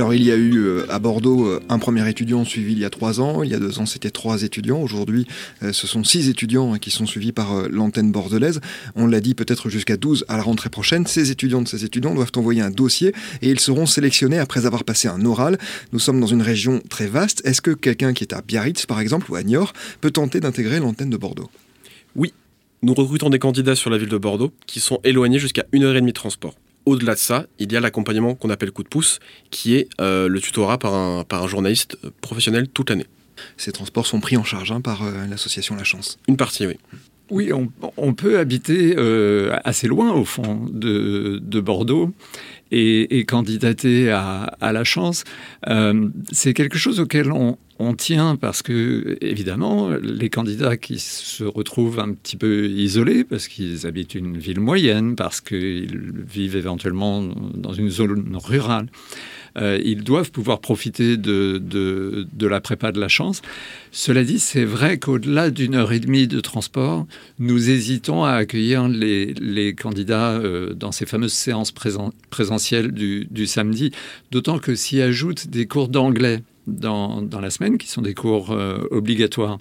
euh, 0.00 0.80
toute 0.86 1.24
l'année. 1.24 1.58
un 1.68 1.78
premier 1.78 2.08
étudiant 2.08 2.44
suivi 2.44 2.72
il 2.72 2.78
y 2.78 2.84
a 2.84 2.90
trois 2.90 3.20
ans. 3.20 3.42
Il 3.42 3.50
y 3.50 3.54
a 3.54 3.58
deux 3.58 3.78
ans, 3.78 3.86
c'était 3.86 4.10
trois 4.10 4.42
étudiants. 4.42 4.80
Aujourd'hui, 4.80 5.26
euh, 5.62 5.72
ce 5.72 5.86
sont 5.86 6.04
six 6.04 6.28
étudiants 6.28 6.74
hein, 6.74 6.78
qui 6.78 6.90
sont 6.90 7.06
suivis 7.06 7.32
par 7.32 7.52
euh, 7.54 7.68
l'antenne 7.70 8.12
bordelaise. 8.12 8.60
On 8.96 9.06
l'a 9.06 9.20
dit 9.20 9.34
peut-être 9.34 9.68
jusqu'à 9.68 9.96
12 9.96 10.24
à 10.28 10.36
la 10.36 10.42
rentrée 10.42 10.70
prochaine. 10.70 11.06
Ces 11.06 11.30
étudiants 11.30 11.62
de 11.62 11.68
ces 11.68 11.84
étudiants 11.84 12.14
doivent 12.14 12.32
envoyer 12.36 12.62
un 12.62 12.70
dossier 12.70 13.14
et 13.42 13.50
ils 13.50 13.60
seront 13.60 13.86
sélectionnés 13.86 14.38
après 14.38 14.66
avoir 14.66 14.84
passé 14.84 15.08
un 15.08 15.24
oral. 15.24 15.58
Nous 15.92 15.98
sommes 15.98 16.20
dans 16.20 16.26
une 16.26 16.42
région 16.42 16.82
très 16.88 17.06
vaste. 17.06 17.42
Est-ce 17.44 17.60
que 17.60 17.70
quelqu'un 17.70 18.12
qui 18.12 18.24
est 18.24 18.34
à 18.34 18.42
Biarritz, 18.42 18.86
par 18.86 19.00
exemple, 19.00 19.30
ou 19.30 19.36
à 19.36 19.42
Niort, 19.42 19.72
peut 20.00 20.10
tenter 20.10 20.40
d'intégrer 20.40 20.80
l'antenne 20.80 21.10
de 21.10 21.16
Bordeaux? 21.16 21.50
Oui. 22.16 22.32
Nous 22.82 22.94
recrutons 22.94 23.28
des 23.28 23.38
candidats 23.38 23.76
sur 23.76 23.90
la 23.90 23.98
ville 23.98 24.08
de 24.08 24.16
Bordeaux 24.16 24.52
qui 24.66 24.80
sont 24.80 25.00
éloignés 25.04 25.38
jusqu'à 25.38 25.66
une 25.72 25.84
heure 25.84 25.94
et 25.94 26.00
demie 26.00 26.12
de 26.12 26.16
transport. 26.16 26.54
Au-delà 26.86 27.14
de 27.14 27.18
ça, 27.18 27.46
il 27.58 27.72
y 27.72 27.76
a 27.76 27.80
l'accompagnement 27.80 28.34
qu'on 28.34 28.50
appelle 28.50 28.72
coup 28.72 28.82
de 28.82 28.88
pouce, 28.88 29.20
qui 29.50 29.76
est 29.76 29.88
euh, 30.00 30.28
le 30.28 30.40
tutorat 30.40 30.78
par 30.78 30.94
un, 30.94 31.24
par 31.24 31.42
un 31.42 31.48
journaliste 31.48 31.98
professionnel 32.20 32.68
toute 32.68 32.90
l'année. 32.90 33.06
Ces 33.56 33.72
transports 33.72 34.06
sont 34.06 34.20
pris 34.20 34.36
en 34.36 34.44
charge 34.44 34.72
hein, 34.72 34.80
par 34.80 35.02
euh, 35.02 35.26
l'association 35.28 35.76
La 35.76 35.84
Chance. 35.84 36.18
Une 36.28 36.36
partie, 36.36 36.66
oui. 36.66 36.76
Oui, 37.30 37.52
on, 37.96 38.12
peut 38.12 38.40
habiter 38.40 38.96
euh, 38.96 39.56
assez 39.62 39.86
loin, 39.86 40.12
au 40.12 40.24
fond, 40.24 40.66
de, 40.68 41.38
de 41.40 41.60
Bordeaux 41.60 42.12
et, 42.70 43.24
candidater 43.26 44.10
à, 44.10 44.72
la 44.72 44.84
chance, 44.84 45.24
euh, 45.68 46.08
c'est 46.32 46.54
quelque 46.54 46.78
chose 46.78 47.00
auquel 47.00 47.32
on, 47.32 47.56
tient 47.96 48.36
parce 48.36 48.60
que, 48.60 49.16
évidemment, 49.22 49.88
les 50.02 50.28
candidats 50.28 50.76
qui 50.76 50.98
se 50.98 51.44
retrouvent 51.44 51.98
un 51.98 52.12
petit 52.12 52.36
peu 52.36 52.66
isolés 52.66 53.24
parce 53.24 53.48
qu'ils 53.48 53.86
habitent 53.86 54.14
une 54.14 54.36
ville 54.36 54.60
moyenne, 54.60 55.16
parce 55.16 55.40
qu'ils 55.40 56.12
vivent 56.30 56.56
éventuellement 56.56 57.22
dans 57.22 57.72
une 57.72 57.88
zone 57.88 58.36
rurale, 58.36 58.88
euh, 59.58 59.80
ils 59.84 60.04
doivent 60.04 60.30
pouvoir 60.30 60.60
profiter 60.60 61.16
de, 61.16 62.26
la 62.40 62.60
prépa 62.60 62.92
de 62.92 63.00
la 63.00 63.08
chance. 63.08 63.42
Cela 63.92 64.24
dit, 64.24 64.38
c'est 64.38 64.64
vrai 64.64 64.98
qu'au-delà 64.98 65.50
d'une 65.50 65.74
heure 65.74 65.92
et 65.92 66.00
demie 66.00 66.28
de 66.28 66.40
transport, 66.40 67.06
nous 67.38 67.70
hésitons 67.70 68.24
à 68.24 68.32
accueillir 68.32 68.88
les, 68.88 69.34
les 69.34 69.74
candidats 69.74 70.32
euh, 70.32 70.74
dans 70.74 70.92
ces 70.92 71.06
fameuses 71.06 71.32
séances 71.32 71.72
présentielles 71.72 72.59
du, 72.92 73.26
du 73.30 73.46
samedi, 73.46 73.90
d'autant 74.30 74.58
que 74.58 74.74
s'y 74.74 75.00
ajoutent 75.00 75.48
des 75.48 75.66
cours 75.66 75.88
d'anglais 75.88 76.42
dans, 76.66 77.22
dans, 77.22 77.40
la 77.40 77.50
semaine, 77.50 77.78
qui 77.78 77.88
sont 77.88 78.02
des 78.02 78.14
cours 78.14 78.50
euh, 78.52 78.86
obligatoires. 78.90 79.58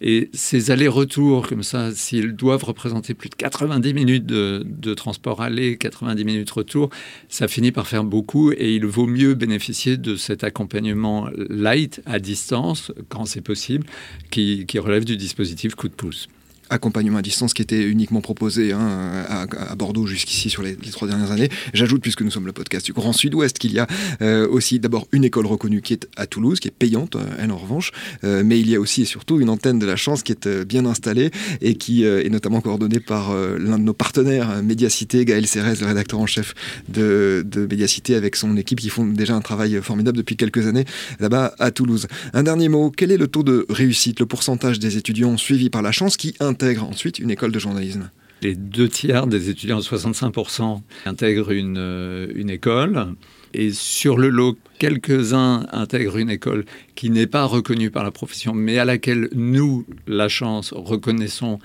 Et 0.00 0.30
ces 0.32 0.70
allers-retours, 0.70 1.46
comme 1.46 1.62
ça, 1.62 1.92
s'ils 1.94 2.34
doivent 2.34 2.64
représenter 2.64 3.14
plus 3.14 3.30
de 3.30 3.34
90 3.34 3.94
minutes 3.94 4.26
de, 4.26 4.64
de, 4.66 4.94
transport 4.94 5.40
aller, 5.40 5.76
90 5.76 6.24
minutes 6.24 6.50
retour, 6.50 6.90
ça 7.28 7.48
finit 7.48 7.72
par 7.72 7.86
faire 7.86 8.04
beaucoup 8.04 8.52
et 8.52 8.74
il 8.74 8.86
vaut 8.86 9.06
mieux 9.06 9.34
bénéficier 9.34 9.96
de 9.96 10.16
cet 10.16 10.44
accompagnement 10.44 11.28
light 11.48 12.02
à 12.06 12.18
distance, 12.18 12.92
quand 13.08 13.24
c'est 13.24 13.40
possible, 13.40 13.86
qui, 14.30 14.66
qui 14.66 14.78
relève 14.78 15.04
du 15.04 15.16
dispositif 15.16 15.74
coup 15.74 15.88
de 15.88 15.94
pouce 15.94 16.28
accompagnement 16.70 17.18
à 17.18 17.22
distance 17.22 17.52
qui 17.52 17.62
était 17.62 17.82
uniquement 17.82 18.20
proposé 18.20 18.72
hein, 18.72 19.24
à, 19.28 19.74
Bordeaux 19.76 20.06
jusqu'ici 20.06 20.50
sur 20.50 20.62
les, 20.62 20.76
trois 20.76 21.08
dernières 21.08 21.30
années. 21.30 21.48
J'ajoute, 21.74 22.02
puisque 22.02 22.22
nous 22.22 22.30
sommes 22.30 22.46
le 22.46 22.52
podcast 22.52 22.86
du 22.86 22.92
Grand 22.92 23.12
Sud-Ouest, 23.12 23.58
qu'il 23.58 23.72
y 23.72 23.78
a 23.78 23.86
euh, 24.22 24.48
aussi 24.48 24.78
d'abord 24.78 25.06
une 25.12 25.24
école 25.24 25.46
reconnue 25.46 25.82
qui 25.82 25.94
est 25.94 26.08
à 26.16 26.26
Toulouse, 26.26 26.60
qui 26.60 26.68
est 26.68 26.74
payante, 26.76 27.16
euh, 27.16 27.24
elle 27.38 27.50
en 27.50 27.58
revanche, 27.58 27.92
euh, 28.24 28.42
mais 28.44 28.60
il 28.60 28.68
y 28.68 28.76
a 28.76 28.80
aussi 28.80 29.02
et 29.02 29.04
surtout 29.04 29.40
une 29.40 29.48
antenne 29.48 29.78
de 29.78 29.86
la 29.86 29.96
chance 29.96 30.22
qui 30.22 30.32
est 30.32 30.64
bien 30.64 30.84
installée 30.84 31.30
et 31.60 31.74
qui 31.74 32.04
est 32.04 32.28
notamment 32.28 32.60
coordonnée 32.60 33.00
par 33.00 33.34
l'un 33.34 33.78
de 33.78 33.84
nos 33.84 33.94
partenaires, 33.94 34.62
Médiacité, 34.62 35.24
Gaël 35.24 35.46
Cérez, 35.46 35.74
le 35.80 35.86
rédacteur 35.86 36.18
en 36.18 36.26
chef 36.26 36.54
de, 36.88 37.44
de 37.46 37.66
Médiacité, 37.66 38.14
avec 38.14 38.36
son 38.36 38.56
équipe 38.56 38.80
qui 38.80 38.90
font 38.90 39.06
déjà 39.06 39.34
un 39.34 39.40
travail 39.40 39.80
formidable 39.82 40.18
depuis 40.18 40.36
quelques 40.36 40.66
années 40.66 40.84
là-bas 41.18 41.54
à 41.58 41.70
Toulouse. 41.70 42.06
Un 42.34 42.42
dernier 42.42 42.68
mot, 42.68 42.90
quel 42.94 43.10
est 43.10 43.16
le 43.16 43.26
taux 43.26 43.42
de 43.42 43.66
réussite, 43.68 44.20
le 44.20 44.26
pourcentage 44.26 44.78
des 44.78 44.96
étudiants 44.96 45.36
suivis 45.36 45.70
par 45.70 45.82
la 45.82 45.92
chance 45.92 46.16
qui 46.16 46.34
intègrent 46.60 46.88
ensuite 46.88 47.18
une 47.18 47.30
école 47.30 47.52
de 47.52 47.58
journalisme 47.58 48.10
Les 48.42 48.54
deux 48.54 48.88
tiers 48.88 49.26
des 49.26 49.48
étudiants, 49.48 49.80
65%, 49.80 50.82
intègrent 51.06 51.52
une, 51.52 51.78
euh, 51.78 52.26
une 52.34 52.50
école. 52.50 53.14
Et 53.54 53.72
sur 53.72 54.18
le 54.18 54.28
lot, 54.28 54.58
quelques-uns 54.78 55.66
intègrent 55.72 56.18
une 56.18 56.28
école 56.28 56.66
qui 56.94 57.08
n'est 57.08 57.26
pas 57.26 57.46
reconnue 57.46 57.90
par 57.90 58.04
la 58.04 58.10
profession, 58.10 58.52
mais 58.52 58.78
à 58.78 58.84
laquelle 58.84 59.30
nous, 59.32 59.86
la 60.06 60.28
chance, 60.28 60.74
reconnaissons 60.76 61.58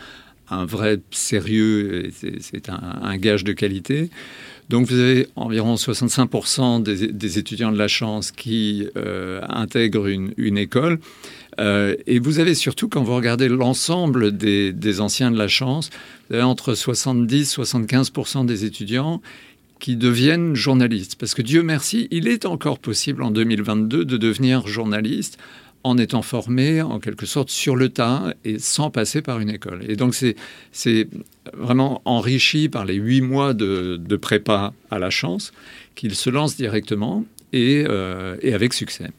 un 0.50 0.66
vrai 0.66 1.00
sérieux, 1.12 2.10
c'est 2.40 2.70
un, 2.70 3.18
gage 3.18 3.44
de 3.44 3.52
qualité. 3.52 4.10
Donc 4.70 4.88
vous 4.88 5.00
avez 5.00 5.28
environ 5.36 5.76
65% 5.76 6.82
des, 6.82 7.40
étudiants 7.40 7.72
de 7.72 7.78
la 7.78 7.88
chance 7.88 8.32
qui 8.32 8.88
euh, 8.98 9.42
intègrent 9.48 10.08
une, 10.08 10.58
école. 10.58 11.00
Euh, 11.60 11.96
et 12.08 12.20
vous 12.20 12.40
avez 12.40 12.56
surtout, 12.56 12.90
quand 12.90 13.04
vous 13.04 13.16
regardez 13.16 13.48
l'ensemble 13.48 14.36
des, 14.36 15.02
anciens 15.02 15.30
de 15.30 15.38
la 15.38 15.48
chance, 15.48 15.90
entre 16.34 16.74
70 16.74 17.54
et 17.60 17.62
75% 17.62 18.46
des 18.46 18.66
étudiants 18.66 19.22
qui 19.80 19.96
deviennent 19.96 20.56
journalistes. 20.56 21.16
Parce 21.16 21.36
que 21.36 21.42
Dieu 21.42 21.62
merci, 21.62 22.08
il 22.10 22.28
est 22.28 22.46
encore 22.46 22.80
possible 22.80 23.22
en 23.22 23.30
2022 23.30 24.04
de 24.04 24.18
devenir 24.18 24.66
journaliste 24.68 25.38
en 25.86 26.00
étant 26.00 26.24
formé 26.24 26.82
en 26.82 27.00
quelque 27.00 27.28
sorte 27.28 27.52
sur 27.52 27.76
le 27.76 27.90
tas 27.90 28.34
et 28.44 28.58
sans 28.58 28.90
passer 28.90 29.22
par 29.22 29.40
une 29.40 29.52
école. 29.52 29.86
Et 29.88 29.96
donc 29.96 30.16
c'est 30.16 31.08
vraiment 31.54 32.02
enrichi 32.06 32.70
par 32.70 32.86
les 32.86 32.96
huit 32.96 33.22
mois 33.22 33.54
de, 33.54 34.18
prépa 34.20 34.74
à 34.90 34.98
la 34.98 35.12
chance 35.12 35.54
qu'il 35.94 36.16
se 36.16 36.32
lance 36.32 36.58
directement 36.58 37.24
et, 37.54 37.86
euh, 37.88 38.36
et 38.42 38.56
avec 38.56 38.74
succès. 38.74 39.12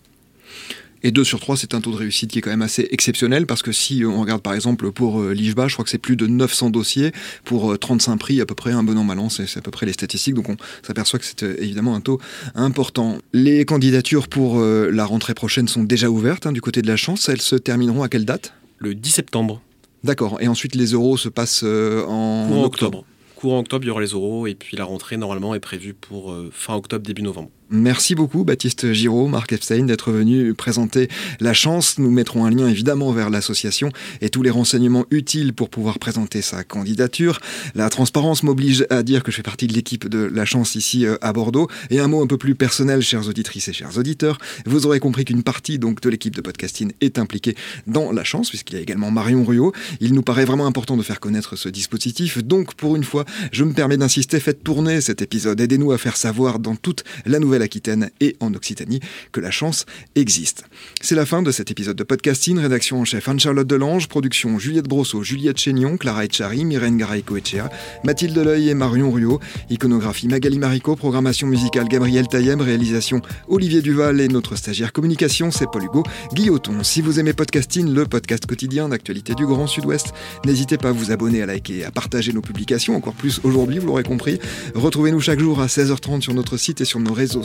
Et 1.07 1.12
2 1.12 1.23
sur 1.23 1.38
3, 1.38 1.57
c'est 1.57 1.73
un 1.75 1.81
taux 1.81 1.92
de 1.92 1.97
réussite 1.99 2.33
qui 2.33 2.40
est 2.40 2.42
quand 2.42 2.51
même 2.51 2.62
assez 2.62 2.88
exceptionnel 2.90 3.47
parce 3.47 3.62
que 3.62 3.71
si 3.71 4.03
on 4.05 4.21
regarde 4.21 4.42
par 4.42 4.55
exemple 4.55 4.90
pour 4.90 5.21
euh, 5.21 5.35
l'IJBA, 5.35 5.69
je 5.69 5.75
crois 5.75 5.85
que 5.85 5.90
c'est 5.90 5.99
plus 5.99 6.16
de 6.16 6.27
900 6.27 6.71
dossiers 6.71 7.12
pour 7.45 7.79
35 7.79 8.12
euh, 8.12 8.16
prix, 8.16 8.40
à 8.40 8.45
peu 8.45 8.57
près 8.57 8.73
un 8.73 8.83
bon 8.83 8.99
an 8.99 9.05
mal 9.05 9.21
an, 9.21 9.29
c'est 9.29 9.57
à 9.57 9.61
peu 9.61 9.71
près 9.71 9.87
les 9.87 9.92
statistiques. 9.92 10.35
Donc 10.35 10.49
on 10.49 10.57
s'aperçoit 10.83 11.21
que 11.21 11.25
c'est 11.25 11.45
euh, 11.45 11.62
évidemment 11.62 11.95
un 11.95 12.01
taux 12.01 12.21
important. 12.57 13.19
Les 13.33 13.64
candidatures 13.64 14.27
pour 14.27 14.59
la 14.59 15.05
rentrée 15.05 15.35
prochaine 15.35 15.69
sont 15.69 15.85
déjà 15.85 16.11
ouvertes 16.11 16.45
hein, 16.45 16.51
du 16.51 16.61
côté 16.61 16.83
de 16.83 16.88
la 16.88 16.97
chance. 16.97 17.29
Elles 17.29 17.40
se 17.40 17.55
termineront 17.55 18.03
à 18.03 18.09
quelle 18.09 18.25
date? 18.25 18.53
Le 18.79 18.97
10 18.97 19.09
septembre. 19.09 19.62
D'accord. 20.03 20.38
Et 20.40 20.49
ensuite 20.49 20.75
les 20.75 20.87
euros 20.87 21.16
se 21.16 21.29
passent 21.29 21.62
en 21.62 22.64
octobre. 22.64 23.05
Courant 23.37 23.61
octobre, 23.61 23.85
il 23.85 23.88
y 23.88 23.90
aura 23.90 24.01
les 24.01 24.09
euros 24.09 24.49
et 24.49 24.57
puis 24.57 24.77
la 24.77 24.85
rentrée 24.85 25.19
normalement 25.19 25.55
est 25.55 25.61
prévue 25.61 25.95
pour 25.95 26.37
fin 26.51 26.75
octobre, 26.75 27.07
début 27.07 27.23
novembre. 27.23 27.51
Merci 27.68 28.14
beaucoup 28.14 28.44
Baptiste 28.44 28.92
Giraud, 28.92 29.26
Marc 29.26 29.52
Epstein 29.52 29.87
d'être 29.87 30.12
venu 30.12 30.55
présenter 30.55 31.09
la 31.40 31.52
chance. 31.52 31.98
Nous 31.98 32.12
mettrons 32.12 32.44
un 32.44 32.50
lien 32.50 32.68
évidemment 32.68 33.11
vers 33.11 33.29
l'association 33.29 33.90
et 34.20 34.29
tous 34.29 34.44
les 34.44 34.50
renseignements 34.50 35.05
utiles 35.11 35.52
pour 35.52 35.68
pouvoir 35.68 35.98
présenter 35.98 36.42
sa 36.42 36.62
candidature. 36.62 37.40
La 37.74 37.90
transparence 37.90 38.44
m'oblige 38.44 38.87
à 38.88 39.02
dire 39.02 39.24
que 39.24 39.33
je 39.33 39.37
fais 39.38 39.42
partie 39.42 39.66
de 39.66 39.72
l'équipe 39.72 40.09
de 40.09 40.31
la 40.33 40.44
chance 40.44 40.76
ici 40.76 41.07
euh, 41.07 41.16
à 41.22 41.33
Bordeaux. 41.33 41.66
Et 41.90 41.98
un 41.98 42.07
mot 42.07 42.22
un 42.22 42.29
peu 42.29 42.38
plus 42.38 42.55
personnel, 42.55 43.02
chères 43.02 43.26
auditrices 43.26 43.66
et 43.66 43.72
chers 43.72 43.98
auditeurs, 43.98 44.38
vous 44.64 44.87
aurez 44.87 45.00
compris 45.00 45.24
qu'une 45.24 45.42
partie 45.42 45.81
donc 45.81 46.00
de 46.00 46.09
l'équipe 46.09 46.37
de 46.37 46.42
podcasting 46.42 46.92
est 47.00 47.18
impliquée 47.18 47.57
dans 47.88 48.12
la 48.12 48.22
chance, 48.22 48.50
puisqu'il 48.50 48.76
y 48.76 48.79
a 48.79 48.83
également 48.83 49.11
Marion 49.11 49.44
Ruot. 49.44 49.72
Il 49.98 50.14
nous 50.14 50.22
paraît 50.22 50.44
vraiment 50.44 50.66
important 50.66 50.96
de 50.96 51.02
faire 51.02 51.18
connaître 51.18 51.57
ce 51.57 51.68
dispositif. 51.68 52.44
Donc 52.44 52.74
pour 52.74 52.94
une 52.94 53.02
fois, 53.05 53.24
je 53.50 53.64
me 53.64 53.72
permets 53.72 53.96
d'insister, 53.96 54.38
faites 54.38 54.62
tourner 54.62 55.00
cet 55.00 55.20
épisode. 55.20 55.61
Aidez-nous 55.61 55.90
à 55.90 55.98
faire 55.98 56.16
savoir 56.16 56.61
dans 56.61 56.76
toute 56.76 57.02
la 57.24 57.40
nouvelle 57.40 57.56
aquitaine 57.62 58.11
et 58.21 58.37
en 58.40 58.55
Occitanie 58.55 59.01
que 59.33 59.40
la 59.40 59.51
chance 59.51 59.87
existe. 60.14 60.64
C'est 61.01 61.14
la 61.14 61.27
fin 61.27 61.42
de 61.42 61.51
cet 61.51 61.71
épisode 61.71 61.97
de 61.97 62.05
podcasting. 62.05 62.59
Rédaction 62.59 63.01
en 63.01 63.05
chef 63.05 63.29
Anne-Charlotte 63.29 63.66
Delange, 63.66 64.09
production 64.09 64.59
Juliette 64.59 64.88
Brosseau, 64.88 65.23
Juliette 65.23 65.59
Chénion, 65.59 65.97
Clara 65.97 66.25
Etchari, 66.25 66.64
Myrène 66.64 66.97
Garay-Coetchea, 66.97 67.71
Mathilde 68.05 68.38
Leuil 68.38 68.69
et 68.69 68.75
Marion 68.75 69.11
Ruot, 69.11 69.40
iconographie 69.71 70.29
Magali 70.29 70.59
Marico, 70.59 70.97
programmation 70.97 71.47
musicale 71.47 71.88
Gabriel 71.88 72.29
Taillem, 72.29 72.61
réalisation 72.61 73.21
Olivier 73.49 73.83
Duval 73.83 74.21
et 74.21 74.29
notre 74.29 74.57
stagiaire 74.57 74.92
communication 74.92 75.51
c'est 75.51 75.71
Paul 75.71 75.85
Hugo 75.85 76.03
Guilloton. 76.35 76.83
Si 76.83 77.01
vous 77.01 77.21
aimez 77.21 77.33
podcasting, 77.33 77.92
le 77.92 78.07
podcast 78.07 78.47
quotidien 78.47 78.88
d'actualité 78.88 79.35
du 79.35 79.47
Grand 79.47 79.66
Sud-Ouest, 79.66 80.12
n'hésitez 80.45 80.79
pas 80.79 80.88
à 80.88 80.92
vous 80.92 81.11
abonner, 81.11 81.42
à 81.42 81.47
liker, 81.47 81.85
à 81.85 81.90
partager 81.90 82.33
nos 82.33 82.40
publications, 82.40 82.97
encore 82.97 83.14
plus 83.14 83.40
aujourd'hui, 83.45 83.79
vous 83.79 83.87
l'aurez 83.87 84.03
compris. 84.03 84.38
Retrouvez-nous 84.75 85.21
chaque 85.21 85.40
jour 85.40 85.61
à 85.61 85.66
16h30 85.66 86.23
sur 86.23 86.35
notre 86.35 86.57
site 86.57 86.81
et 86.81 86.85
sur 86.85 87.01
nos 87.01 87.12
réseaux 87.12 87.45